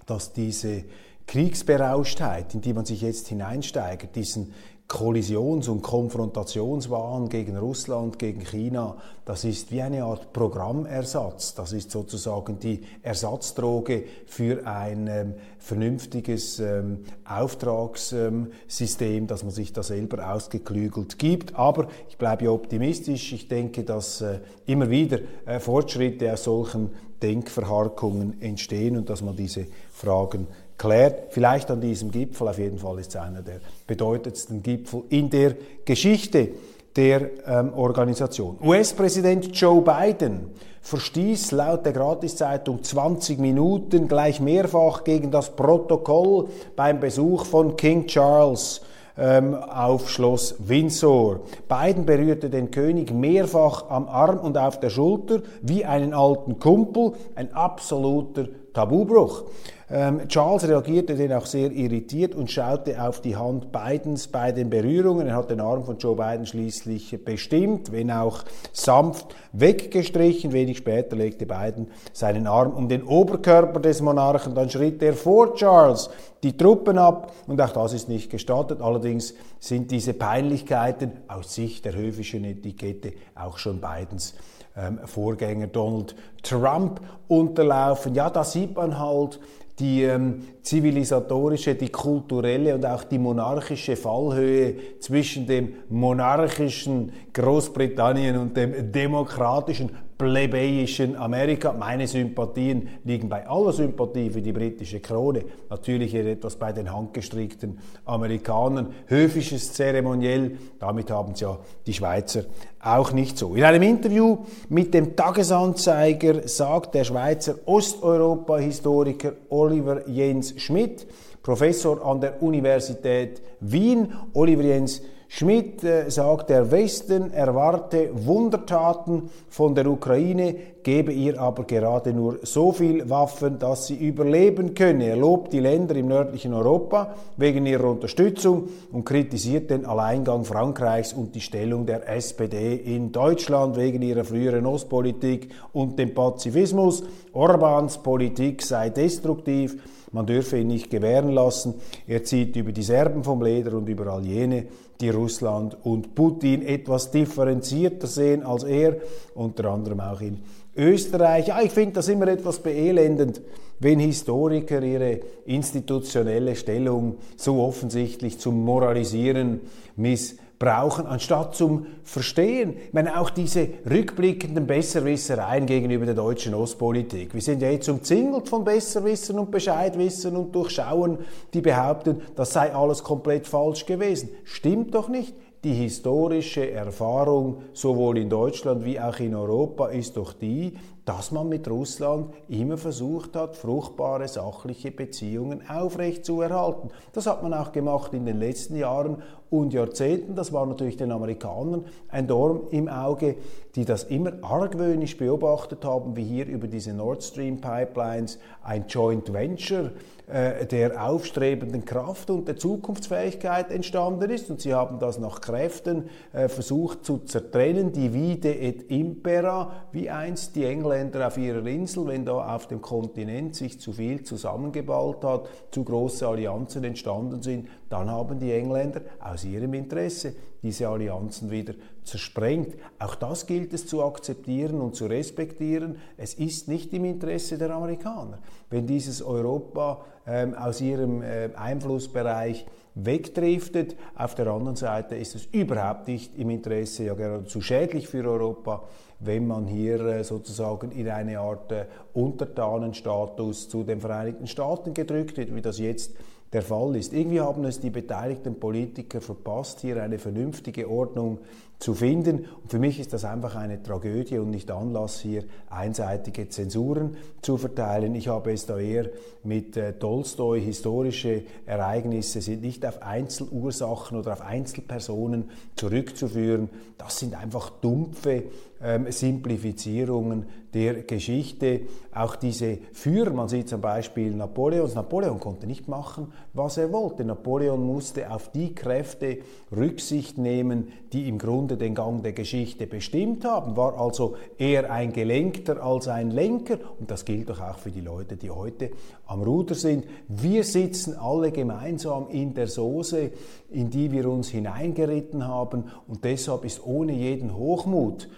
dass 0.05 0.33
diese 0.33 0.83
Kriegsberauschtheit, 1.27 2.53
in 2.53 2.62
die 2.62 2.74
man 2.74 2.85
sich 2.85 3.01
jetzt 3.01 3.27
hineinsteigert, 3.27 4.15
diesen 4.15 4.53
Kollisions- 4.88 5.68
und 5.68 5.82
Konfrontationswahn 5.82 7.27
gegen 7.27 7.58
Russland, 7.58 8.20
gegen 8.20 8.42
China, 8.42 8.98
das 9.25 9.44
ist 9.44 9.72
wie 9.72 9.81
eine 9.81 10.03
Art 10.03 10.31
Programmersatz. 10.31 11.55
Das 11.55 11.74
ist 11.74 11.90
sozusagen 11.90 12.59
die 12.59 12.81
Ersatzdroge 13.01 14.03
für 14.27 14.68
ein 14.68 15.07
ähm, 15.07 15.33
vernünftiges 15.57 16.59
ähm, 16.59 17.00
Auftragssystem, 17.27 19.18
ähm, 19.24 19.27
dass 19.27 19.44
man 19.44 19.51
sich 19.51 19.74
da 19.74 19.81
selber 19.81 20.31
ausgeklügelt 20.31 21.18
gibt. 21.18 21.55
Aber 21.55 21.88
ich 22.07 22.20
bleibe 22.20 22.46
ja 22.46 22.51
optimistisch. 22.51 23.33
Ich 23.33 23.48
denke, 23.48 23.83
dass 23.83 24.22
äh, 24.22 24.42
immer 24.68 24.92
wieder 24.92 25.18
äh, 25.48 25.59
Fortschritte 25.59 26.31
aus 26.31 26.44
solchen 26.44 26.92
Denkverharkungen 27.24 28.40
entstehen 28.40 28.98
und 28.98 29.09
dass 29.09 29.24
man 29.24 29.36
diese 29.36 29.66
Fragen 29.92 30.46
klärt. 30.77 31.33
Vielleicht 31.33 31.72
an 31.72 31.81
diesem 31.81 32.11
Gipfel, 32.11 32.48
auf 32.48 32.57
jeden 32.57 32.77
Fall 32.77 33.00
ist 33.00 33.16
es 33.16 33.22
einer 33.22 33.42
der 33.42 33.59
bedeutendsten 33.88 34.61
Gipfel 34.64 35.03
in 35.09 35.29
der 35.29 35.55
Geschichte 35.85 36.50
der 36.96 37.29
ähm, 37.46 37.74
Organisation. 37.74 38.57
US-Präsident 38.64 39.55
Joe 39.59 39.81
Biden 39.81 40.51
verstieß 40.81 41.51
laut 41.51 41.85
der 41.85 41.94
Gratiszeitung 41.94 42.83
20 42.83 43.40
Minuten 43.40 44.07
gleich 44.07 44.40
mehrfach 44.40 45.03
gegen 45.03 45.31
das 45.31 45.55
Protokoll 45.55 46.48
beim 46.75 47.00
Besuch 47.00 47.46
von 47.46 47.75
King 47.75 48.05
Charles 48.05 48.81
ähm, 49.18 49.55
auf 49.55 50.09
Schloss 50.09 50.55
Windsor. 50.59 51.42
Biden 51.68 52.05
berührte 52.05 52.50
den 52.50 52.72
König 52.72 53.11
mehrfach 53.11 53.90
am 53.90 54.07
Arm 54.07 54.40
und 54.40 54.57
auf 54.57 54.79
der 54.79 54.90
Schulter 54.90 55.42
wie 55.61 55.85
einen 55.85 56.14
alten 56.14 56.59
Kumpel, 56.59 57.14
ein 57.35 57.53
absoluter 57.53 58.46
Tabubruch. 58.75 59.46
Ähm, 59.90 60.27
Charles 60.27 60.68
reagierte 60.68 61.16
dann 61.16 61.38
auch 61.38 61.46
sehr 61.46 61.72
irritiert 61.72 62.33
und 62.33 62.50
schaute 62.50 63.00
auf 63.01 63.22
die 63.22 63.35
Hand 63.35 63.72
Bidens 63.72 64.27
bei 64.27 64.51
den 64.51 64.70
Berührungen. 64.70 65.27
Er 65.27 65.35
hat 65.35 65.51
den 65.51 65.61
Arm 65.61 65.85
von 65.85 66.00
Joe 66.00 66.16
Biden 66.16 66.48
schließlich 66.48 67.24
bestimmt, 67.24 67.92
wenn 67.92 68.09
auch 68.09 68.44
sanft 68.74 69.35
weggestrichen. 69.53 70.53
Wenig 70.53 70.77
später 70.77 71.16
legte 71.16 71.46
Biden 71.46 71.88
seinen 72.14 72.48
Arm 72.48 72.74
um 72.74 72.90
den 72.90 73.03
Oberkörper 73.03 73.79
des 73.79 74.01
Monarchen. 74.01 74.55
Dann 74.55 74.72
schritt 74.72 75.03
er 75.03 75.14
vor 75.14 75.53
Charles 75.53 76.09
die 76.42 76.57
Truppen 76.57 76.98
ab 76.98 77.31
und 77.46 77.61
auch 77.61 77.72
das 77.72 77.94
ist 77.94 78.09
nicht 78.09 78.31
gestattet. 78.31 78.81
Allerdings 78.81 79.35
sind 79.59 79.92
diese 79.92 80.16
Peinlichkeiten 80.16 81.11
aus 81.27 81.53
Sicht 81.53 81.85
der 81.85 81.96
höfischen 81.96 82.44
Etikette 82.44 83.14
auch 83.35 83.59
schon 83.59 83.81
Bidens 83.81 84.33
ähm, 84.77 85.00
Vorgänger 85.05 85.68
Donald 85.68 86.16
Trump 86.44 87.01
unterlaufen. 87.27 88.14
Ja, 88.16 88.29
da 88.29 88.44
sieht 88.44 88.75
man 88.75 89.00
halt, 89.00 89.40
die 89.79 90.03
ähm, 90.03 90.44
zivilisatorische, 90.61 91.75
die 91.75 91.90
kulturelle 91.90 92.75
und 92.75 92.85
auch 92.85 93.03
die 93.03 93.20
monarchische 93.20 93.98
Fallhöhe 93.98 94.75
zwischen 95.01 95.48
dem 95.48 95.74
monarchischen 95.90 97.11
Großbritannien 97.33 98.38
und 98.38 98.55
dem 98.55 98.92
demokratischen 98.92 99.92
plebejischen 100.18 101.16
Amerika. 101.16 101.74
Meine 101.74 102.08
Sympathien 102.08 102.88
liegen 103.04 103.28
bei 103.28 103.48
aller 103.48 103.74
Sympathie 103.74 104.30
für 104.30 104.42
die 104.42 104.54
britische 104.54 105.00
Krone, 105.00 105.44
natürlich 105.70 106.16
etwas 106.16 106.56
bei 106.56 106.72
den 106.72 106.92
handgestrickten 106.92 107.80
Amerikanern. 108.06 108.94
Höfisches 109.08 109.74
Zeremoniell, 109.74 110.58
damit 110.80 111.12
haben 111.12 111.34
es 111.34 111.42
ja 111.42 111.58
die 111.86 111.94
Schweizer 111.94 112.46
auch 112.80 113.12
nicht 113.12 113.38
so. 113.38 113.56
In 113.56 113.64
einem 113.64 113.82
Interview 113.82 114.38
mit 114.70 114.94
dem 114.94 115.16
Tagesanzeiger 115.16 116.48
sagt 116.48 116.96
der 116.96 117.04
Schweizer 117.04 117.56
Osteuropa-Historiker 117.66 119.34
Oliver 119.50 120.08
Jens 120.08 120.54
Schmidt, 120.58 121.08
Professor 121.46 122.03
an 122.03 122.20
der 122.20 122.42
Universität 122.42 123.40
Wien, 123.60 124.12
Oliver 124.34 124.64
Jens 124.64 125.03
Schmidt 125.27 125.84
äh, 125.84 126.10
sagt, 126.10 126.50
der 126.50 126.72
Westen 126.72 127.31
erwarte 127.31 128.10
Wundertaten 128.14 129.29
von 129.50 129.75
der 129.75 129.86
Ukraine, 129.86 130.55
gebe 130.81 131.12
ihr 131.12 131.40
aber 131.40 131.66
gerade 131.66 132.14
nur 132.14 132.40
so 132.42 132.72
viel 132.72 133.08
Waffen, 133.12 133.60
dass 133.60 133.86
sie 133.86 133.96
überleben 133.96 134.74
könne. 134.74 135.05
Er 135.05 135.18
lobt 135.18 135.53
die 135.53 135.60
Länder 135.60 135.96
im 135.96 136.08
nördlichen 136.08 136.53
Europa 136.53 137.14
wegen 137.38 137.68
ihrer 137.68 137.92
Unterstützung 137.92 138.70
und 138.92 139.05
kritisiert 139.05 139.70
den 139.70 139.86
Alleingang 139.86 140.46
Frankreichs 140.46 141.14
und 141.14 141.36
die 141.36 141.42
Stellung 141.42 141.86
der 141.86 142.10
SPD 142.10 142.75
in 142.75 143.12
Deutschland 143.12 143.77
wegen 143.77 144.01
ihrer 144.01 144.24
früheren 144.24 144.66
Ostpolitik 144.66 145.50
und 145.74 146.00
dem 146.00 146.14
Pazifismus. 146.16 147.03
Orbans 147.34 148.00
Politik 148.00 148.64
sei 148.64 148.90
destruktiv 148.90 149.77
man 150.16 150.25
dürfe 150.25 150.58
ihn 150.58 150.68
nicht 150.68 150.90
gewähren 150.90 151.30
lassen. 151.30 151.75
Er 152.08 152.24
zieht 152.24 152.56
über 152.56 152.72
die 152.72 152.84
Serben 152.84 153.22
vom 153.24 153.44
Leder 153.44 153.74
und 153.74 153.90
über 153.90 154.08
all 154.08 154.25
jene, 154.25 154.66
die 155.01 155.10
Russland 155.10 155.75
und 155.84 156.16
Putin 156.16 156.66
etwas 156.66 157.12
differenzierter 157.12 158.08
sehen 158.08 158.42
als 158.42 158.64
er, 158.64 158.96
unter 159.34 159.66
anderem 159.66 160.00
auch 160.00 160.22
in 160.22 160.40
Österreich. 160.74 161.48
Ja, 161.48 161.62
ich 161.62 161.72
finde 161.72 161.96
das 161.96 162.08
immer 162.08 162.30
etwas 162.30 162.60
beelendend, 162.60 163.42
wenn 163.80 164.00
Historiker 164.00 164.82
ihre 164.82 165.20
institutionelle 165.46 166.56
Stellung 166.56 167.18
so 167.36 167.62
offensichtlich 167.62 168.40
zum 168.40 168.64
Moralisieren 168.64 169.60
miss 169.98 170.38
brauchen, 170.59 171.05
anstatt 171.05 171.55
zum 171.55 171.85
Verstehen. 172.03 172.75
Ich 172.87 172.94
meine, 172.94 173.20
auch 173.20 173.29
diese 173.29 173.68
rückblickenden 173.89 174.68
Besserwissereien 174.68 175.65
gegenüber 175.65 176.05
der 176.05 176.15
deutschen 176.15 176.53
Ostpolitik. 176.53 177.33
Wir 177.33 177.41
sind 177.41 177.61
ja 177.61 177.70
jetzt 177.70 177.89
umzingelt 177.89 178.48
von 178.48 178.63
Besserwissen 178.63 179.39
und 179.39 179.51
Bescheidwissen 179.51 180.35
und 180.35 180.55
Durchschauen, 180.55 181.20
die 181.53 181.61
behaupten, 181.61 182.22
das 182.35 182.53
sei 182.53 182.74
alles 182.74 183.03
komplett 183.03 183.48
falsch 183.48 183.85
gewesen. 183.85 184.29
Stimmt 184.44 184.96
doch 184.96 185.09
nicht. 185.09 185.33
Die 185.63 185.74
historische 185.74 186.70
Erfahrung 186.70 187.63
sowohl 187.74 188.20
in 188.20 188.29
Deutschland 188.29 188.85
wie 188.85 189.00
auch 189.00 189.20
in 189.20 189.33
Europa 189.33 189.87
ist 189.87 190.15
doch 190.15 190.33
die, 190.33 190.74
dass 191.05 191.31
man 191.31 191.48
mit 191.48 191.70
Russland 191.70 192.33
immer 192.50 192.77
versucht 192.77 193.35
hat, 193.35 193.55
fruchtbare 193.55 194.27
sachliche 194.27 194.91
Beziehungen 194.91 195.61
aufrechtzuerhalten. 195.70 196.89
Das 197.13 197.27
hat 197.27 197.44
man 197.44 197.53
auch 197.53 197.72
gemacht 197.72 198.13
in 198.13 198.25
den 198.25 198.39
letzten 198.39 198.75
Jahren 198.75 199.22
und 199.51 199.74
Jahrzehnten. 199.74 200.35
Das 200.35 200.51
war 200.51 200.65
natürlich 200.65 200.98
den 200.98 201.11
Amerikanern 201.11 201.85
ein 202.09 202.27
Dorn 202.27 202.61
im 202.72 202.89
Auge, 202.89 203.35
die 203.75 203.85
das 203.85 204.05
immer 204.05 204.33
argwöhnisch 204.41 205.18
beobachtet 205.18 205.85
haben, 205.85 206.15
wie 206.15 206.24
hier 206.24 206.48
über 206.48 206.68
diese 206.68 206.94
Nord 206.94 207.24
Stream 207.24 207.61
Pipelines 207.61 208.39
ein 208.63 208.85
Joint 208.87 209.31
Venture 209.31 209.91
äh, 210.27 210.65
der 210.65 211.07
aufstrebenden 211.07 211.85
Kraft 211.85 212.31
und 212.31 212.48
der 212.48 212.57
Zukunftsfähigkeit 212.57 213.72
entstanden 213.72 214.31
ist. 214.31 214.50
Und 214.50 214.61
sie 214.61 214.74
haben 214.74 214.98
das 214.98 215.20
nach 215.20 215.39
Kräften 215.39 216.09
äh, 216.33 216.48
versucht 216.48 217.05
zu 217.05 217.20
zertrennen, 217.20 217.91
divide 217.91 218.50
et 218.50 218.89
impera, 218.89 219.72
wie 219.91 220.09
einst 220.09 220.55
die 220.55 220.65
Engländer 220.65 220.95
auf 220.96 221.38
ihrer 221.38 221.66
Insel, 221.66 222.08
wenn 222.08 222.25
da 222.25 222.55
auf 222.55 222.68
dem 222.68 222.81
Kontinent 222.81 223.55
sich 223.55 223.79
zu 223.79 223.94
viel 223.94 224.24
zusammengeballt 224.24 225.24
hat, 225.24 225.48
zu 225.72 225.84
große 225.84 226.27
Allianzen 226.27 226.84
entstanden 226.84 227.42
sind, 227.42 227.68
dann 227.90 228.10
haben 228.10 228.40
die 228.40 228.51
Engländer 228.51 229.01
aus 229.20 229.44
ihrem 229.46 229.74
Interesse 229.74 230.34
diese 230.64 230.88
Allianzen 230.88 231.51
wieder 231.51 231.74
zersprengt. 232.03 232.75
Auch 232.98 233.16
das 233.16 233.46
gilt 233.46 233.74
es 233.74 233.88
zu 233.88 234.03
akzeptieren 234.03 234.81
und 234.81 234.96
zu 234.96 235.05
respektieren. 235.05 235.98
Es 236.18 236.34
ist 236.34 236.68
nicht 236.68 236.92
im 236.94 237.05
Interesse 237.05 237.58
der 237.58 237.70
Amerikaner, 237.70 238.40
wenn 238.70 238.88
dieses 238.88 239.22
Europa 239.22 240.03
ähm, 240.25 240.55
aus 240.55 240.81
ihrem 240.81 241.22
äh, 241.22 241.50
Einflussbereich 241.55 242.66
wegdriftet. 242.96 243.96
Auf 244.16 244.36
der 244.36 244.48
anderen 244.48 244.75
Seite 244.75 245.16
ist 245.16 245.36
es 245.36 245.46
überhaupt 245.51 246.08
nicht 246.08 246.38
im 246.38 246.50
Interesse, 246.50 247.03
ja 247.03 247.14
geradezu 247.14 247.62
schädlich 247.62 248.08
für 248.08 248.27
Europa, 248.27 248.84
wenn 249.20 249.48
man 249.48 249.68
hier 249.68 250.00
äh, 250.01 250.24
sozusagen 250.24 250.92
in 250.92 251.10
eine 251.10 251.40
Art 251.40 251.72
äh, 251.72 251.86
Untertanenstatus 252.14 253.70
zu 253.70 253.84
den 253.84 254.00
Vereinigten 254.00 254.48
Staaten 254.48 254.94
gedrückt 254.94 255.38
wird, 255.38 255.55
wie 255.55 255.62
das 255.62 255.79
jetzt 255.79 256.16
der 256.53 256.62
Fall 256.62 256.96
ist. 256.96 257.14
Irgendwie 257.14 257.42
haben 257.42 257.66
es 257.66 257.79
die 257.79 257.90
beteiligten 257.90 258.60
Politiker 258.60 259.20
verpasst, 259.20 259.81
hier 259.81 260.01
eine 260.01 260.20
vernünftige 260.20 260.90
Ordnung 260.90 261.40
zu 261.79 261.94
finden. 261.94 262.46
Und 262.61 262.70
für 262.70 262.79
mich 262.79 263.00
ist 263.00 263.14
das 263.14 263.25
einfach 263.25 263.55
eine 263.55 263.81
Tragödie 263.81 264.38
und 264.38 264.50
nicht 264.50 264.72
Anlass, 264.72 265.20
hier 265.20 265.44
einseitige 265.70 266.50
Zensuren 266.50 267.18
zu 267.42 267.57
verteilen. 267.57 268.16
Ich 268.16 268.27
habe 268.27 268.53
es 268.53 268.66
da 268.66 268.77
eher 268.77 269.09
mit 269.44 269.77
äh, 269.77 269.94
Tolstoi, 269.94 270.61
historische 270.61 271.44
Ereignisse 271.66 272.42
sind 272.42 272.61
nicht 272.61 272.85
auf 272.85 273.01
Einzelursachen 273.01 274.18
oder 274.18 274.33
auf 274.33 274.42
Einzelpersonen 274.42 275.50
zurückzuführen. 275.75 276.70
Das 276.98 277.20
sind 277.20 277.35
einfach 277.35 277.70
dumpfe 277.70 278.44
ähm, 278.81 279.11
Simplifizierungen 279.11 280.46
der 280.74 281.03
Geschichte. 281.03 281.81
Auch 282.14 282.35
diese 282.35 282.77
Führer, 282.94 283.31
man 283.31 283.48
sieht 283.48 283.70
zum 283.70 283.81
Beispiel 283.81 284.35
Napoleons. 284.35 284.94
Napoleon 284.94 285.40
konnte 285.40 285.66
nicht 285.66 285.88
machen, 285.88 286.33
was 286.53 286.77
er 286.77 286.92
wollte. 286.92 287.24
Napoleon 287.24 287.83
musste 287.83 288.31
auf 288.31 288.51
die 288.51 288.75
Kräfte 288.75 289.40
Rücksicht 289.75 290.38
nehmen, 290.38 290.90
die 291.14 291.27
im 291.29 291.38
Grunde 291.38 291.65
den 291.68 291.96
Gang 291.96 292.22
der 292.22 292.34
Geschichte 292.34 292.86
bestimmt 292.86 293.44
haben. 293.44 293.75
War 293.75 294.00
also 294.00 294.36
eher 294.58 294.92
ein 294.92 295.12
Gelenkter 295.12 295.84
als 295.84 296.08
ein 296.08 296.30
Lenker. 296.30 296.78
Und 297.00 297.10
das 297.10 297.25
gilt 297.25 297.50
doch 297.50 297.60
auch 297.60 297.80
für 297.80 297.90
die 297.90 298.01
Leute, 298.01 298.38
die 298.38 298.51
heute 298.51 298.92
am 299.25 299.42
Ruder 299.42 299.74
sind. 299.74 300.06
Wir 300.28 300.64
sitzen 300.64 301.18
alle 301.18 301.51
gemeinsam 301.51 302.28
in 302.30 302.54
der 302.54 302.68
Soße, 302.68 303.32
in 303.72 303.90
die 303.90 304.12
wir 304.12 304.30
uns 304.30 304.50
hineingeritten 304.50 305.48
haben. 305.48 305.86
Und 306.08 306.24
deshalb 306.24 306.64
ist 306.64 306.86
ohne 306.86 307.14
jeden 307.14 307.58
Hochmut 307.58 308.30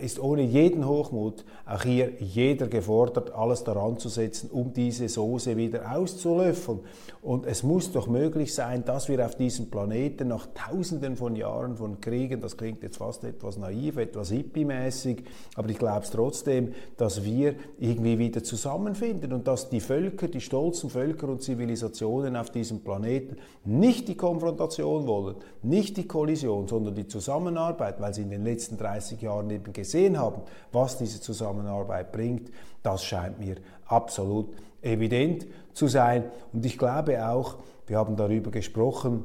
ist 0.00 0.18
ohne 0.18 0.42
jeden 0.42 0.86
Hochmut 0.86 1.44
auch 1.66 1.82
hier 1.82 2.12
jeder 2.20 2.68
gefordert, 2.68 3.34
alles 3.34 3.64
daran 3.64 3.98
zu 3.98 4.08
setzen, 4.08 4.50
um 4.50 4.72
diese 4.72 5.08
Soße 5.08 5.56
wieder 5.56 5.94
auszulöffeln. 5.94 6.80
Und 7.20 7.44
es 7.44 7.62
muss 7.62 7.92
doch 7.92 8.06
möglich 8.06 8.54
sein, 8.54 8.84
dass 8.84 9.08
wir 9.08 9.24
auf 9.26 9.34
diesem 9.34 9.68
Planeten 9.68 10.28
nach 10.28 10.46
Tausenden 10.54 11.16
von 11.16 11.36
Jahren 11.36 11.76
von 11.76 12.00
Kriegen, 12.00 12.40
das 12.40 12.56
klingt 12.56 12.82
jetzt 12.82 12.98
fast 12.98 13.24
etwas 13.24 13.58
naiv, 13.58 13.96
etwas 13.96 14.30
hippie-mäßig, 14.30 15.24
aber 15.56 15.68
ich 15.68 15.78
glaube 15.78 16.04
es 16.04 16.10
trotzdem, 16.10 16.72
dass 16.96 17.24
wir 17.24 17.56
irgendwie 17.78 18.18
wieder 18.18 18.42
zusammenfinden 18.42 19.32
und 19.32 19.48
dass 19.48 19.68
die 19.68 19.80
Völker, 19.80 20.28
die 20.28 20.40
stolzen 20.40 20.88
Völker 20.88 21.28
und 21.28 21.42
Zivilisationen 21.42 22.36
auf 22.36 22.50
diesem 22.50 22.80
Planeten 22.80 23.36
nicht 23.64 24.08
die 24.08 24.16
Konfrontation 24.16 25.06
wollen, 25.06 25.34
nicht 25.62 25.96
die 25.96 26.06
Kollision, 26.06 26.68
sondern 26.68 26.94
die 26.94 27.08
Zusammenarbeit, 27.08 28.00
weil 28.00 28.14
sie 28.14 28.22
in 28.22 28.30
den 28.30 28.44
letzten 28.44 28.78
30 28.78 29.20
Jahren 29.20 29.25
eben 29.50 29.72
gesehen 29.72 30.18
haben, 30.18 30.42
was 30.72 30.98
diese 30.98 31.20
Zusammenarbeit 31.20 32.12
bringt, 32.12 32.50
das 32.82 33.04
scheint 33.04 33.38
mir 33.38 33.56
absolut 33.86 34.54
evident 34.82 35.46
zu 35.72 35.88
sein. 35.88 36.24
Und 36.52 36.64
ich 36.64 36.78
glaube 36.78 37.26
auch, 37.26 37.58
wir 37.86 37.98
haben 37.98 38.16
darüber 38.16 38.50
gesprochen, 38.50 39.24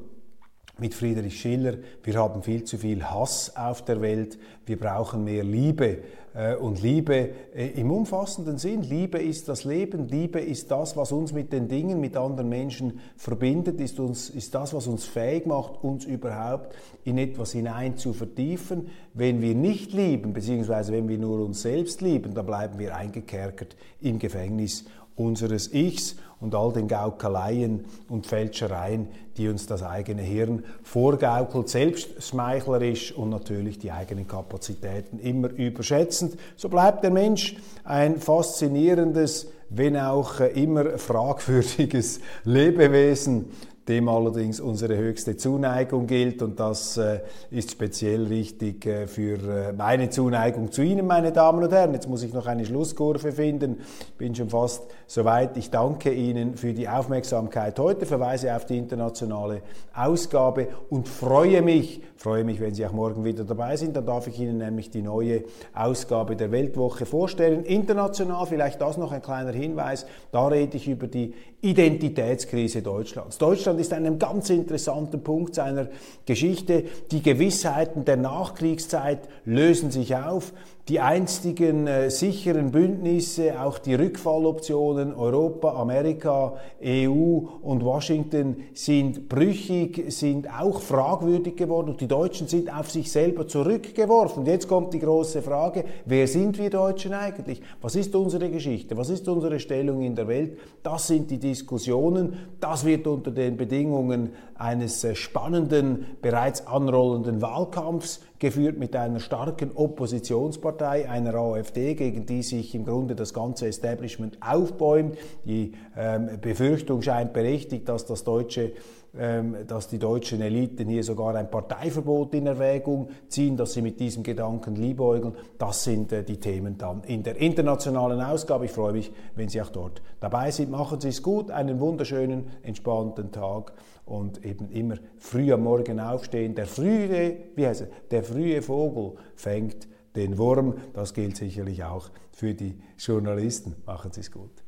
mit 0.77 0.95
Friedrich 0.95 1.39
Schiller, 1.39 1.75
wir 2.03 2.15
haben 2.15 2.41
viel 2.41 2.63
zu 2.63 2.77
viel 2.77 3.03
Hass 3.03 3.55
auf 3.55 3.85
der 3.85 4.01
Welt, 4.01 4.39
wir 4.65 4.79
brauchen 4.79 5.23
mehr 5.23 5.43
Liebe. 5.43 5.99
Äh, 6.33 6.55
und 6.55 6.81
Liebe 6.81 7.29
äh, 7.53 7.67
im 7.79 7.91
umfassenden 7.91 8.57
Sinn, 8.57 8.83
Liebe 8.83 9.17
ist 9.17 9.49
das 9.49 9.63
Leben, 9.63 10.07
Liebe 10.07 10.39
ist 10.39 10.71
das, 10.71 10.95
was 10.95 11.11
uns 11.11 11.33
mit 11.33 11.51
den 11.51 11.67
Dingen, 11.67 11.99
mit 11.99 12.15
anderen 12.15 12.49
Menschen 12.49 12.99
verbindet, 13.17 13.79
ist, 13.79 13.99
uns, 13.99 14.29
ist 14.29 14.55
das, 14.55 14.73
was 14.73 14.87
uns 14.87 15.05
fähig 15.05 15.45
macht, 15.45 15.83
uns 15.83 16.05
überhaupt 16.05 16.73
in 17.03 17.17
etwas 17.17 17.51
hinein 17.51 17.97
zu 17.97 18.13
vertiefen. 18.13 18.87
Wenn 19.13 19.41
wir 19.41 19.55
nicht 19.55 19.93
lieben, 19.93 20.33
beziehungsweise 20.33 20.93
wenn 20.93 21.09
wir 21.09 21.17
nur 21.17 21.45
uns 21.45 21.61
selbst 21.61 22.01
lieben, 22.01 22.33
dann 22.33 22.45
bleiben 22.45 22.79
wir 22.79 22.95
eingekerkert 22.95 23.75
im 23.99 24.19
Gefängnis 24.19 24.85
unseres 25.15 25.73
Ichs 25.73 26.15
und 26.41 26.55
all 26.55 26.73
den 26.73 26.87
Gaukeleien 26.87 27.85
und 28.09 28.27
Fälschereien, 28.27 29.07
die 29.37 29.47
uns 29.47 29.67
das 29.67 29.83
eigene 29.83 30.23
Hirn 30.23 30.65
vorgaukelt, 30.83 31.69
selbstschmeichlerisch 31.69 33.13
und 33.13 33.29
natürlich 33.29 33.79
die 33.79 33.91
eigenen 33.91 34.27
Kapazitäten 34.27 35.19
immer 35.19 35.49
überschätzend. 35.49 36.37
So 36.57 36.67
bleibt 36.67 37.03
der 37.03 37.11
Mensch 37.11 37.55
ein 37.83 38.17
faszinierendes, 38.17 39.47
wenn 39.69 39.95
auch 39.95 40.41
immer 40.41 40.97
fragwürdiges 40.97 42.19
Lebewesen 42.43 43.51
dem 43.87 44.07
allerdings 44.09 44.59
unsere 44.59 44.95
höchste 44.95 45.37
Zuneigung 45.37 46.05
gilt 46.05 46.41
und 46.43 46.59
das 46.59 46.97
äh, 46.97 47.21
ist 47.49 47.71
speziell 47.71 48.29
wichtig 48.29 48.85
äh, 48.85 49.07
für 49.07 49.69
äh, 49.69 49.73
meine 49.73 50.09
Zuneigung 50.09 50.71
zu 50.71 50.83
Ihnen, 50.83 51.07
meine 51.07 51.31
Damen 51.31 51.63
und 51.63 51.71
Herren. 51.71 51.93
Jetzt 51.93 52.07
muss 52.07 52.21
ich 52.21 52.31
noch 52.31 52.45
eine 52.45 52.63
Schlusskurve 52.63 53.31
finden. 53.31 53.77
Ich 53.79 54.13
bin 54.17 54.35
schon 54.35 54.49
fast 54.49 54.83
soweit. 55.07 55.57
Ich 55.57 55.71
danke 55.71 56.13
Ihnen 56.13 56.55
für 56.57 56.73
die 56.73 56.87
Aufmerksamkeit 56.87 57.79
heute, 57.79 58.05
verweise 58.05 58.55
auf 58.55 58.65
die 58.65 58.77
internationale 58.77 59.61
Ausgabe 59.95 60.67
und 60.89 61.07
freue 61.07 61.63
mich, 61.63 62.01
freue 62.15 62.43
mich, 62.43 62.61
wenn 62.61 62.75
Sie 62.75 62.85
auch 62.85 62.93
morgen 62.93 63.25
wieder 63.25 63.43
dabei 63.43 63.77
sind. 63.77 63.95
Dann 63.95 64.05
darf 64.05 64.27
ich 64.27 64.39
Ihnen 64.39 64.59
nämlich 64.59 64.91
die 64.91 65.01
neue 65.01 65.43
Ausgabe 65.73 66.35
der 66.35 66.51
Weltwoche 66.51 67.07
vorstellen. 67.07 67.65
International, 67.65 68.45
vielleicht 68.45 68.79
das 68.79 68.97
noch 68.97 69.11
ein 69.11 69.23
kleiner 69.23 69.51
Hinweis, 69.51 70.05
da 70.31 70.47
rede 70.47 70.77
ich 70.77 70.87
über 70.87 71.07
die 71.07 71.33
Identitätskrise 71.61 72.81
Deutschlands. 72.81 73.37
Deutschland 73.37 73.79
ist 73.79 73.93
an 73.93 74.05
einem 74.05 74.17
ganz 74.17 74.49
interessanten 74.49 75.23
Punkt 75.23 75.53
seiner 75.53 75.89
Geschichte. 76.25 76.85
Die 77.11 77.21
Gewissheiten 77.21 78.03
der 78.03 78.17
Nachkriegszeit 78.17 79.29
lösen 79.45 79.91
sich 79.91 80.15
auf. 80.15 80.53
Die 80.91 80.99
einstigen 80.99 81.87
äh, 81.87 82.11
sicheren 82.11 82.71
Bündnisse, 82.71 83.61
auch 83.61 83.79
die 83.79 83.93
Rückfalloptionen 83.93 85.15
Europa, 85.15 85.73
Amerika, 85.75 86.57
EU 86.83 87.43
und 87.61 87.85
Washington 87.85 88.57
sind 88.73 89.29
brüchig, 89.29 90.11
sind 90.11 90.49
auch 90.51 90.81
fragwürdig 90.81 91.55
geworden 91.55 91.91
und 91.91 92.01
die 92.01 92.09
Deutschen 92.09 92.49
sind 92.49 92.77
auf 92.77 92.91
sich 92.91 93.09
selber 93.09 93.47
zurückgeworfen. 93.47 94.39
Und 94.39 94.47
jetzt 94.47 94.67
kommt 94.67 94.93
die 94.93 94.99
große 94.99 95.41
Frage, 95.41 95.85
wer 96.03 96.27
sind 96.27 96.57
wir 96.57 96.69
Deutschen 96.69 97.13
eigentlich? 97.13 97.61
Was 97.81 97.95
ist 97.95 98.13
unsere 98.13 98.49
Geschichte? 98.49 98.97
Was 98.97 99.09
ist 99.09 99.29
unsere 99.29 99.61
Stellung 99.61 100.01
in 100.01 100.15
der 100.15 100.27
Welt? 100.27 100.57
Das 100.83 101.07
sind 101.07 101.31
die 101.31 101.39
Diskussionen. 101.39 102.33
Das 102.59 102.83
wird 102.83 103.07
unter 103.07 103.31
den 103.31 103.55
Bedingungen 103.55 104.31
eines 104.55 105.05
äh, 105.05 105.15
spannenden, 105.15 106.17
bereits 106.21 106.67
anrollenden 106.67 107.41
Wahlkampfs 107.41 108.19
geführt 108.41 108.77
mit 108.77 108.95
einer 108.95 109.19
starken 109.19 109.71
Oppositionspartei, 109.73 110.80
einer 110.89 111.35
AfD, 111.35 111.95
gegen 111.95 112.25
die 112.25 112.43
sich 112.43 112.75
im 112.75 112.85
Grunde 112.85 113.15
das 113.15 113.33
ganze 113.33 113.67
Establishment 113.67 114.37
aufbäumt. 114.41 115.17
Die 115.45 115.73
ähm, 115.97 116.29
Befürchtung 116.41 117.01
scheint 117.01 117.33
berechtigt, 117.33 117.87
dass 117.89 118.05
das 118.05 118.23
deutsche 118.23 118.73
ähm, 119.13 119.67
dass 119.67 119.89
die 119.89 119.99
deutschen 119.99 120.39
Eliten 120.39 120.87
hier 120.87 121.03
sogar 121.03 121.35
ein 121.35 121.51
Parteiverbot 121.51 122.33
in 122.33 122.47
Erwägung 122.47 123.09
ziehen, 123.27 123.57
dass 123.57 123.73
sie 123.73 123.81
mit 123.81 123.99
diesem 123.99 124.23
Gedanken 124.23 124.77
liebäugeln. 124.77 125.35
Das 125.57 125.83
sind 125.83 126.13
äh, 126.13 126.23
die 126.23 126.39
Themen 126.39 126.77
dann 126.77 127.03
in 127.03 127.21
der 127.21 127.35
internationalen 127.35 128.21
Ausgabe. 128.21 128.65
Ich 128.65 128.71
freue 128.71 128.93
mich, 128.93 129.11
wenn 129.35 129.49
Sie 129.49 129.61
auch 129.61 129.67
dort 129.67 130.01
dabei 130.21 130.51
sind. 130.51 130.71
Machen 130.71 131.01
Sie 131.01 131.09
es 131.09 131.21
gut, 131.21 131.51
einen 131.51 131.81
wunderschönen, 131.81 132.51
entspannten 132.63 133.33
Tag 133.33 133.73
und 134.05 134.45
eben 134.45 134.69
immer 134.69 134.95
früh 135.17 135.51
am 135.51 135.63
Morgen 135.63 135.99
aufstehen. 135.99 136.55
Der 136.55 136.65
frühe, 136.65 137.35
wie 137.55 137.67
heißt 137.67 137.81
er, 137.81 137.87
der 138.11 138.23
frühe 138.23 138.61
Vogel 138.61 139.17
fängt 139.35 139.89
den 140.15 140.37
Wurm. 140.37 140.75
Das 140.93 141.13
gilt 141.13 141.37
sicherlich 141.37 141.83
auch 141.83 142.09
für 142.31 142.53
die 142.53 142.79
Journalisten. 142.97 143.75
Machen 143.85 144.11
Sie 144.11 144.21
es 144.21 144.31
gut. 144.31 144.63